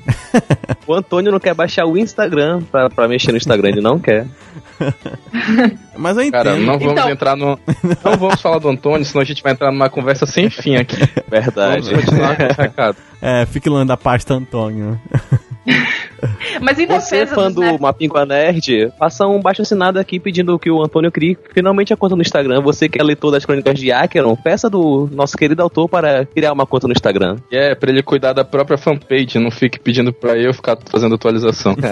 O 0.87 0.93
Antônio 0.93 1.33
não 1.33 1.41
quer 1.41 1.55
baixar 1.55 1.87
o 1.87 1.97
Instagram 1.97 2.61
pra, 2.71 2.91
pra 2.91 3.09
mexer 3.09 3.31
no 3.33 3.39
Instagram, 3.39 3.71
ele 3.71 3.81
não 3.81 3.99
quer. 3.99 4.27
Mas 5.97 6.17
eu 6.17 6.23
entendo. 6.25 6.43
Cara, 6.45 6.57
não 6.57 6.79
vamos 6.79 6.93
Então- 6.93 7.11
entrar 7.11 7.37
no. 7.37 7.59
Não 8.05 8.17
vamos 8.19 8.41
falar 8.41 8.59
do 8.59 8.69
Antônio, 8.69 9.05
senão 9.05 9.23
a 9.23 9.25
gente 9.25 9.43
vai 9.43 9.53
entrar 9.53 9.71
numa 9.71 9.89
conversa 9.89 10.27
sem 10.27 10.51
fim 10.51 10.77
aqui. 10.77 10.97
Vamos 11.29 11.31
Verdade. 11.31 11.91
continuar 11.95 12.37
com 12.37 12.43
esse 12.43 12.61
recado. 12.61 12.97
É, 13.23 13.47
fique 13.47 13.69
lá 13.69 13.85
da 13.85 13.97
pasta 13.97 14.35
Antônio. 14.35 15.01
Mas 16.61 16.79
em 16.79 16.87
Você, 16.87 17.27
fã 17.27 17.49
do 17.51 17.55
do 17.57 17.65
Snap- 17.65 17.81
Mapinha 17.81 18.11
com 18.11 18.19
a 18.19 18.27
Nerd, 18.27 18.93
faça 18.99 19.27
um 19.27 19.41
baixo 19.41 19.63
assinado 19.63 19.99
aqui 19.99 20.19
pedindo 20.21 20.59
que 20.59 20.71
o 20.71 20.83
Antônio 20.83 21.11
crie 21.11 21.37
finalmente 21.53 21.93
a 21.93 21.97
conta 21.97 22.17
no 22.17 22.23
Instagram. 22.23 22.61
Você 22.63 22.89
que 22.89 23.01
é 23.01 23.05
leitor 23.05 23.31
das 23.31 23.45
crônicas 23.45 23.79
de 23.79 23.91
Acheron, 23.93 24.37
peça 24.37 24.69
do 24.71 25.09
nosso 25.13 25.37
querido 25.37 25.63
autor 25.63 25.89
para 25.89 26.25
criar 26.27 26.53
uma 26.53 26.67
conta 26.67 26.87
no 26.87 26.93
Instagram. 26.93 27.37
É, 27.51 27.75
pra 27.75 27.91
ele 27.91 28.03
cuidar 28.03 28.33
da 28.33 28.45
própria 28.45 28.77
fanpage, 28.79 29.39
não 29.39 29.51
fique 29.51 29.79
pedindo 29.79 30.13
pra 30.13 30.37
eu 30.37 30.53
ficar 30.55 30.77
fazendo 30.91 31.15
atualização. 31.15 31.75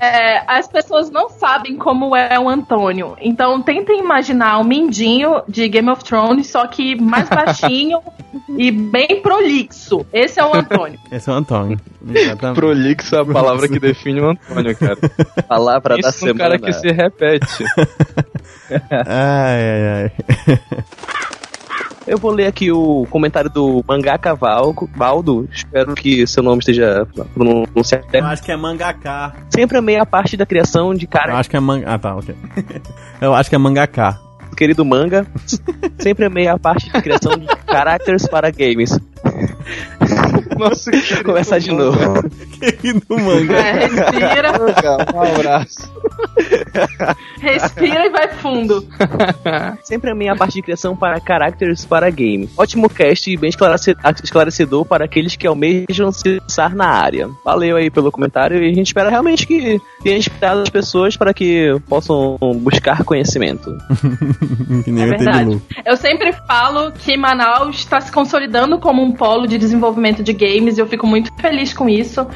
É, 0.00 0.42
as 0.46 0.68
pessoas 0.68 1.10
não 1.10 1.28
sabem 1.28 1.76
como 1.76 2.14
é 2.14 2.38
o 2.38 2.48
Antônio. 2.48 3.16
Então 3.20 3.60
tentem 3.60 3.98
imaginar 3.98 4.58
um 4.60 4.64
mindinho 4.64 5.42
de 5.48 5.68
Game 5.68 5.88
of 5.90 6.04
Thrones, 6.04 6.48
só 6.48 6.66
que 6.66 6.94
mais 7.00 7.28
baixinho 7.28 7.98
e 8.56 8.70
bem 8.70 9.20
prolixo. 9.20 10.06
Esse 10.12 10.38
é 10.40 10.44
o 10.44 10.54
Antônio. 10.54 10.98
Esse 11.10 11.28
é 11.28 11.32
o 11.32 11.36
Antônio. 11.36 11.80
Exatamente. 12.18 12.56
Prolixo 12.56 13.14
é 13.16 13.20
a 13.20 13.24
palavra 13.24 13.68
que 13.68 13.78
define 13.78 14.20
o 14.20 14.30
Antônio, 14.30 14.76
cara. 14.76 14.98
Palavra 15.48 15.96
da 15.98 16.08
Isso 16.08 16.26
é 16.26 16.32
um 16.32 16.36
semana. 16.36 16.38
cara 16.38 16.58
que 16.58 16.72
se 16.72 16.90
repete. 16.90 17.64
Ai, 19.06 19.62
ai, 19.70 20.12
ai. 20.48 20.58
Eu 22.06 22.18
vou 22.18 22.32
ler 22.32 22.46
aqui 22.46 22.72
o 22.72 23.06
comentário 23.10 23.48
do 23.50 23.84
Mangaka 23.86 24.34
Valdo. 24.34 25.48
Espero 25.52 25.94
que 25.94 26.26
seu 26.26 26.42
nome 26.42 26.58
esteja 26.60 27.06
pronunciado. 27.34 28.06
Eu 28.12 28.24
acho 28.24 28.42
que 28.42 28.50
é 28.50 28.56
mangaká. 28.56 29.34
Sempre 29.50 29.78
amei 29.78 29.96
a 29.96 30.06
parte 30.06 30.36
da 30.36 30.44
criação 30.44 30.94
de 30.94 31.04
Eu 31.04 31.10
cara 31.10 31.36
acho 31.38 31.48
que 31.48 31.56
é 31.56 31.60
manga. 31.60 31.86
Ah, 31.88 31.98
tá, 31.98 32.16
ok. 32.16 32.34
Eu 33.20 33.34
acho 33.34 33.48
que 33.48 33.54
é 33.54 33.58
mangaká. 33.58 34.18
Do 34.52 34.56
querido 34.56 34.84
manga. 34.84 35.26
Sempre 35.98 36.26
amei 36.26 36.46
a 36.46 36.58
parte 36.58 36.90
de 36.92 37.02
criação 37.02 37.32
de 37.36 37.46
characters 37.68 38.26
para 38.28 38.50
games. 38.50 38.98
Nossa, 40.58 40.90
Começar 41.24 41.58
de 41.58 41.72
novo. 41.72 41.98
Querido 42.60 43.18
manga. 43.18 43.56
É, 43.56 43.86
respira, 43.86 44.52
Um 45.14 45.22
abraço. 45.22 45.90
Respira 47.40 48.06
e 48.06 48.10
vai 48.10 48.28
fundo. 48.28 48.86
Sempre 49.82 50.10
amei 50.10 50.28
a 50.28 50.36
parte 50.36 50.54
de 50.54 50.62
criação 50.62 50.96
para 50.96 51.20
characters 51.20 51.84
para 51.84 52.10
game. 52.10 52.48
Ótimo 52.56 52.88
cast 52.88 53.30
e 53.30 53.36
bem 53.36 53.50
esclarece- 53.50 53.96
esclarecedor 54.22 54.84
para 54.84 55.04
aqueles 55.04 55.36
que 55.36 55.46
almejam 55.46 56.10
se 56.12 56.38
lançar 56.40 56.74
na 56.74 56.86
área. 56.86 57.28
Valeu 57.44 57.76
aí 57.76 57.90
pelo 57.90 58.10
comentário 58.12 58.62
e 58.62 58.70
a 58.70 58.74
gente 58.74 58.86
espera 58.88 59.10
realmente 59.10 59.46
que 59.46 59.80
tenha 60.02 60.16
inspirado 60.16 60.60
as 60.62 60.70
pessoas 60.70 61.16
para 61.16 61.32
que 61.34 61.74
possam 61.88 62.36
buscar 62.56 63.02
conhecimento. 63.04 63.76
que 64.84 64.90
nem 64.90 65.04
É 65.04 65.06
verdade. 65.06 65.60
Eu 65.84 65.96
sempre 65.96 66.32
falo 66.46 66.92
que 66.92 67.16
Manaus 67.16 67.76
está 67.76 68.00
se 68.00 68.10
consolidando 68.12 68.78
como 68.78 69.02
um 69.02 69.12
polo 69.12 69.46
de 69.46 69.58
desenvolvimento 69.58 70.22
de 70.22 70.32
games 70.32 70.78
e 70.78 70.80
eu 70.80 70.86
fico 70.86 71.06
muito 71.06 71.32
feliz 71.40 71.72
com 71.72 71.88
isso. 71.88 72.26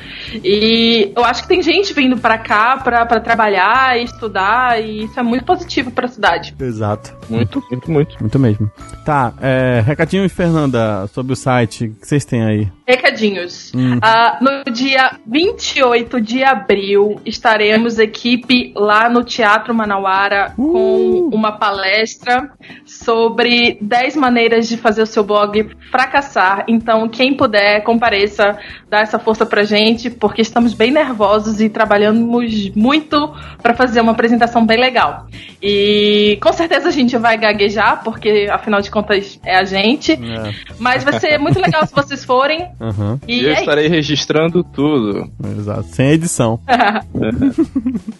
E 0.43 1.13
eu 1.17 1.25
acho 1.25 1.43
que 1.43 1.49
tem 1.49 1.63
gente 1.63 1.93
vindo 1.93 2.17
pra 2.17 2.39
cá 2.39 2.77
pra 2.83 3.07
pra 3.07 3.21
trabalhar 3.21 3.99
e 3.99 4.06
estudar 4.07 4.83
e 4.83 5.05
isso 5.05 5.19
é 5.19 5.23
muito 5.23 5.45
positivo 5.45 5.91
pra 5.91 6.09
cidade. 6.09 6.55
Exato. 6.59 7.15
Muito, 7.29 7.63
muito, 7.71 7.91
muito. 7.91 8.17
Muito 8.21 8.39
mesmo. 8.39 8.71
Tá, 9.05 9.33
é, 9.41 9.83
recadinhos, 9.85 10.33
Fernanda, 10.33 11.07
sobre 11.09 11.33
o 11.33 11.37
site. 11.37 11.87
O 11.87 11.95
que 11.95 12.07
vocês 12.07 12.25
têm 12.25 12.43
aí? 12.43 12.69
Recadinhos. 12.87 13.73
Hum. 13.75 13.99
Ah, 14.01 14.39
no 14.41 14.73
dia 14.73 15.19
28 15.27 16.21
de 16.21 16.45
abril, 16.45 17.21
estaremos 17.25 17.99
equipe 17.99 18.73
lá 18.77 19.09
no 19.09 19.25
Teatro 19.25 19.75
Manauara 19.75 20.55
Uh! 20.57 20.73
com 20.73 21.31
uma 21.33 21.53
palestra 21.53 22.51
sobre 22.85 23.77
10 23.81 24.17
maneiras 24.17 24.69
de 24.69 24.77
fazer 24.77 25.03
o 25.03 25.07
seu 25.07 25.25
blog 25.25 25.69
fracassar. 25.91 26.65
Então, 26.69 27.09
quem 27.09 27.35
puder, 27.35 27.83
compareça, 27.83 28.57
dá 28.89 29.01
essa 29.01 29.19
força 29.19 29.45
pra 29.45 29.65
gente, 29.65 30.09
porque 30.09 30.43
estamos 30.43 30.73
bem 30.73 30.93
nervosos 30.93 31.61
e 31.61 31.69
trabalhamos 31.69 32.71
muito 32.75 33.35
para 33.61 33.75
fazer 33.75 34.01
uma 34.01 34.13
apresentação 34.13 34.65
bem 34.65 34.79
legal. 34.79 35.27
E 35.61 36.39
com 36.41 36.53
certeza 36.53 36.89
a 36.89 36.93
gente 36.93 37.17
vai 37.19 37.37
gaguejar, 37.37 38.05
porque 38.05 38.49
afinal 38.51 38.81
de 38.81 38.91
contas 38.91 39.41
é 39.45 39.57
a 39.57 39.65
gente. 39.65 40.13
É. 40.13 40.55
Mas 40.79 41.03
vai 41.03 41.19
ser 41.19 41.39
muito 41.39 41.59
legal 41.59 41.85
se 41.87 41.95
vocês 41.95 42.25
forem. 42.25 42.69
Aham, 42.81 43.19
E 43.27 43.41
E 43.41 43.45
eu 43.45 43.51
é 43.51 43.55
estarei 43.61 43.89
registrando 43.89 44.63
tudo. 44.63 45.31
exato. 45.59 45.85
Sem 45.89 46.11
edição. 46.11 46.59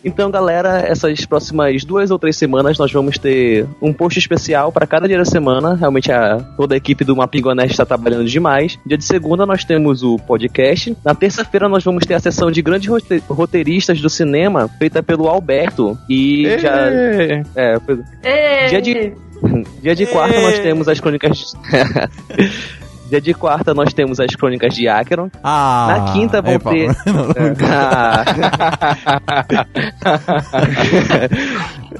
Então, 0.05 0.31
galera, 0.31 0.85
essas 0.87 1.25
próximas 1.27 1.85
duas 1.85 2.11
ou 2.11 2.19
três 2.19 2.37
semanas 2.37 2.79
nós 2.79 2.93
vamos 2.93 3.19
ter 3.19 3.67
um 3.83 3.93
post 3.93 4.19
especial 4.19 4.71
para 4.71 4.87
cada 4.87 5.09
dia 5.09 5.19
da 5.19 5.25
semana. 5.25 5.75
Realmente 5.75 6.13
a, 6.13 6.39
toda 6.57 6.75
a 6.75 6.77
equipe 6.77 7.05
do 7.05 7.17
Mapingo 7.17 7.51
Honest 7.51 7.73
está 7.73 7.85
trabalhando 7.85 8.25
demais. 8.25 8.79
Dia 8.87 8.97
de 8.97 9.05
segunda 9.05 9.45
nós 9.45 9.65
temos 9.65 10.03
o 10.03 10.17
podcast. 10.19 10.97
Na 11.05 11.15
terça-feira 11.15 11.69
nós 11.69 11.83
vamos 11.85 12.07
ter 12.07 12.15
a 12.15 12.21
sessão 12.21 12.51
de 12.51 12.63
grandes 12.63 12.89
rote- 12.89 13.23
roteiristas 13.29 14.01
do 14.01 14.09
cinema, 14.09 14.69
feita 14.79 15.03
pelo 15.03 15.29
Alberto. 15.29 15.99
E 16.09 16.57
já. 16.61 16.89
Ê! 16.89 17.43
É, 17.57 17.81
foi- 17.81 18.01
Ei! 18.23 18.69
Dia 18.69 18.81
de- 18.83 19.13
dia 19.83 19.95
de 19.95 20.07
quarta 20.07 20.41
nós 20.41 20.59
temos 20.61 20.89
as 20.89 21.01
crônicas. 21.01 21.53
Dia 23.09 23.21
de 23.21 23.33
quarta 23.35 23.73
nós 23.73 23.93
temos 23.95 24.19
as 24.21 24.35
crônicas 24.35 24.75
de 24.75 24.89
Acheron. 24.89 25.31
Ah, 25.43 25.87
Na 25.89 26.13
quinta 26.13 26.43
vão 26.43 26.53
é, 26.55 26.59
ter- 26.59 26.89
Não, 27.07 27.29
Ah, 27.73 28.25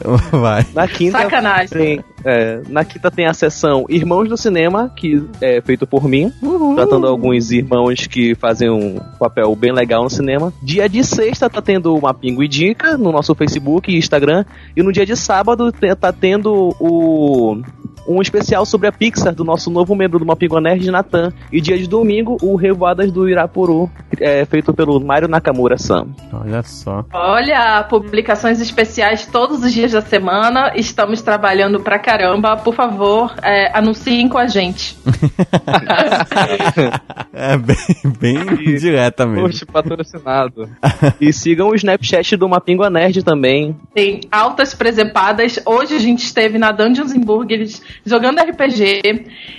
não, 0.05 0.17
Vai. 0.41 0.67
na 0.75 0.87
quinta 0.89 1.19
Sacanagem. 1.19 1.69
tem, 1.69 2.05
é, 2.25 2.61
na 2.69 2.85
quinta 2.85 3.11
tem 3.11 3.27
a 3.27 3.33
sessão 3.35 3.85
Irmãos 3.89 4.29
do 4.29 4.37
Cinema, 4.37 4.91
que 4.95 5.23
é 5.41 5.61
feito 5.61 5.87
por 5.87 6.05
mim, 6.09 6.33
tratando 6.75 7.07
alguns 7.07 7.51
irmãos 7.51 8.07
que 8.07 8.35
fazem 8.35 8.69
um 8.71 8.99
papel 9.19 9.55
bem 9.57 9.73
legal 9.73 10.03
no 10.03 10.11
cinema. 10.11 10.53
Dia 10.63 10.89
de 10.89 11.03
sexta 11.05 11.49
tá 11.49 11.63
tendo 11.63 11.95
uma 11.95 12.13
Pingo 12.13 12.43
e 12.43 12.49
Dica 12.49 12.97
no 12.99 13.13
nosso 13.13 13.35
Facebook 13.35 13.91
e 13.91 13.97
Instagram. 13.99 14.45
E 14.77 14.83
no 14.83 14.93
dia 14.93 15.07
de 15.07 15.17
sábado 15.17 15.73
tá 15.99 16.13
tendo 16.13 16.75
o 16.81 17.61
um 18.07 18.21
especial 18.21 18.65
sobre 18.65 18.89
a 18.89 18.93
Pixar 18.93 19.35
do 19.35 19.45
nosso 19.45 19.71
novo 19.71 19.95
membro 19.95 20.19
do 20.19 20.27
Mapingo 20.27 20.61
Nerd, 20.61 20.91
Natan. 20.91 21.33
E 21.53 21.61
dia 21.61 21.79
de 21.79 21.89
domingo, 21.89 22.37
o 22.43 22.57
Revoadas 22.57 23.11
do 23.11 23.29
Irapuru, 23.29 23.91
é, 24.21 24.45
feito 24.45 24.73
pelo 24.73 25.01
Mário 25.01 25.29
Nakamura-san. 25.29 26.07
Olha 26.33 26.63
só. 26.63 27.05
Olha, 27.13 27.83
publicações 27.85 28.61
especiais 28.61 29.27
todos 29.27 29.63
os 29.63 29.73
dias 29.73 29.93
da 29.93 30.01
semana. 30.01 30.73
Estamos 30.77 31.23
trabalhando 31.23 31.81
pra 31.81 31.99
caramba. 31.99 32.57
Por 32.57 32.75
favor, 32.75 33.35
é, 33.43 33.77
anunciem 33.77 34.29
com 34.29 34.39
a 34.39 34.47
gente. 34.47 34.97
É 37.33 37.57
bem, 37.59 37.77
bem 38.19 38.77
direta 38.77 39.27
mesmo. 39.27 39.43
Post 39.43 39.67
patrocinado. 39.67 40.69
E 41.21 41.33
sigam 41.33 41.69
o 41.69 41.75
Snapchat 41.75 42.37
do 42.37 42.49
Mapingo 42.49 42.89
Nerd 42.89 43.23
também. 43.23 43.77
Tem 43.95 44.21
altas 44.31 44.75
presepadas. 44.75 45.61
Hoje 45.67 45.95
a 45.95 45.99
gente 45.99 46.25
esteve 46.25 46.59
na 46.59 46.73
Dungeons 46.73 47.13
and 47.13 47.21
Burgers 47.21 47.83
jogando 48.05 48.41
RPG. 48.41 49.01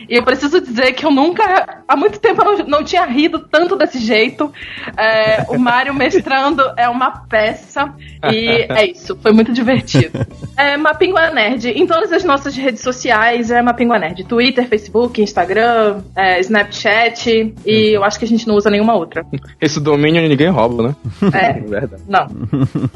E 0.09 0.15
eu 0.15 0.23
preciso 0.23 0.61
dizer 0.61 0.93
que 0.93 1.05
eu 1.05 1.11
nunca, 1.11 1.83
há 1.87 1.95
muito 1.95 2.19
tempo, 2.19 2.41
eu 2.41 2.57
não, 2.57 2.65
não 2.65 2.83
tinha 2.83 3.05
rido 3.05 3.39
tanto 3.39 3.75
desse 3.75 3.99
jeito. 3.99 4.51
É, 4.95 5.45
o 5.49 5.59
Mário 5.59 5.93
mestrando 5.95 6.63
é 6.77 6.87
uma 6.87 7.11
peça. 7.11 7.93
E 8.31 8.65
é 8.69 8.91
isso, 8.91 9.17
foi 9.21 9.31
muito 9.31 9.51
divertido. 9.53 10.25
É 10.57 10.75
Mapingua 10.75 11.29
Nerd. 11.29 11.69
Em 11.69 11.85
todas 11.85 12.11
as 12.11 12.23
nossas 12.23 12.55
redes 12.55 12.81
sociais 12.81 13.51
é 13.51 13.61
Mapingua 13.61 13.99
Nerd. 13.99 14.23
Twitter, 14.23 14.67
Facebook, 14.67 15.21
Instagram, 15.21 16.01
é, 16.15 16.39
Snapchat. 16.39 17.53
E 17.63 17.95
eu 17.95 18.03
acho 18.03 18.17
que 18.17 18.25
a 18.25 18.27
gente 18.27 18.47
não 18.47 18.55
usa 18.55 18.67
nenhuma 18.67 18.95
outra. 18.95 19.23
Esse 19.61 19.79
domínio 19.79 20.27
ninguém 20.27 20.49
rouba, 20.49 20.87
né? 20.89 20.95
É, 21.33 21.53
Verdade. 21.61 22.03
não. 22.07 22.27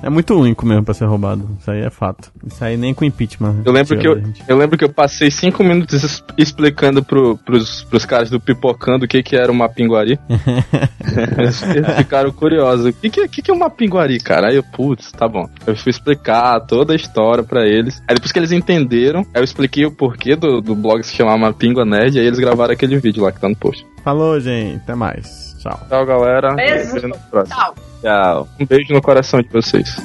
É 0.01 0.09
muito 0.09 0.35
único 0.39 0.65
mesmo 0.65 0.83
pra 0.83 0.93
ser 0.93 1.05
roubado. 1.05 1.47
Isso 1.59 1.71
aí 1.71 1.81
é 1.81 1.89
fato. 1.89 2.31
Isso 2.45 2.63
aí 2.63 2.77
nem 2.77 2.93
com 2.93 3.05
impeachment. 3.05 3.61
Eu 3.65 3.71
lembro 3.71 3.97
que 3.97 4.07
eu, 4.07 4.19
gente. 4.19 4.43
eu 4.47 4.57
lembro 4.57 4.77
que 4.77 4.83
eu 4.83 4.89
passei 4.89 5.30
cinco 5.31 5.63
minutos 5.63 6.23
explicando 6.37 7.03
pro, 7.03 7.37
pros, 7.37 7.83
pros 7.83 8.05
caras 8.05 8.29
do 8.29 8.39
Pipocando 8.39 9.05
o 9.05 9.07
que 9.07 9.23
que 9.23 9.35
era 9.35 9.51
uma 9.51 9.69
pinguari. 9.69 10.19
eles, 11.37 11.61
eles 11.63 11.95
ficaram 11.97 12.31
curiosos. 12.31 12.87
O 12.87 12.93
que 12.93 13.09
que, 13.09 13.27
que 13.27 13.41
que 13.41 13.51
é 13.51 13.53
uma 13.53 13.69
pinguari, 13.69 14.19
cara? 14.19 14.49
Aí 14.49 14.55
eu, 14.55 14.63
putz, 14.63 15.11
tá 15.11 15.27
bom. 15.27 15.47
Eu 15.65 15.75
fui 15.75 15.89
explicar 15.89 16.59
toda 16.61 16.93
a 16.93 16.95
história 16.95 17.43
pra 17.43 17.65
eles. 17.65 18.01
Aí 18.07 18.15
depois 18.15 18.31
que 18.31 18.39
eles 18.39 18.51
entenderam, 18.51 19.21
aí 19.33 19.41
eu 19.41 19.43
expliquei 19.43 19.85
o 19.85 19.91
porquê 19.91 20.35
do, 20.35 20.61
do 20.61 20.75
blog 20.75 21.03
se 21.03 21.15
chamar 21.15 21.37
Mapingua 21.37 21.85
Nerd, 21.85 22.19
aí 22.19 22.25
eles 22.25 22.39
gravaram 22.39 22.73
aquele 22.73 22.97
vídeo 22.99 23.23
lá 23.23 23.31
que 23.31 23.39
tá 23.39 23.49
no 23.49 23.55
post. 23.55 23.85
Falou, 24.03 24.39
gente. 24.39 24.77
Até 24.77 24.95
mais. 24.95 25.55
Tchau. 25.59 25.79
Tchau, 25.87 26.05
galera. 26.05 26.55
Beijo. 26.55 26.99
Tchau. 27.47 27.75
Tchau. 28.01 28.47
Um 28.59 28.65
beijo 28.65 28.93
no 28.93 29.01
coração 29.01 29.41
de 29.41 29.49
vocês. 29.49 29.95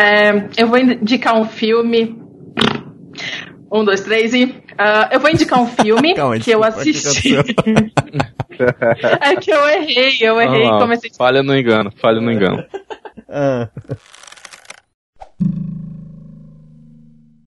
É, 0.00 0.48
eu 0.56 0.66
vou 0.66 0.78
indicar 0.78 1.38
um 1.38 1.44
filme. 1.44 2.18
Um, 3.70 3.84
dois, 3.84 4.00
três 4.00 4.32
e. 4.32 4.44
Uh, 4.44 5.12
eu 5.12 5.20
vou 5.20 5.30
indicar 5.30 5.60
um 5.60 5.66
filme 5.66 6.14
Calma, 6.16 6.38
que 6.38 6.50
eu 6.50 6.64
assisti. 6.64 7.36
é 9.20 9.36
que 9.36 9.50
eu 9.50 9.68
errei, 9.68 10.16
eu 10.22 10.40
errei 10.40 10.64
e 10.64 10.70
comecei. 10.70 11.10
Falha 11.16 11.42
no 11.42 11.54
engano, 11.54 11.92
falha 12.00 12.20
no 12.20 12.32
engano. 12.32 12.64
ah. 13.28 13.68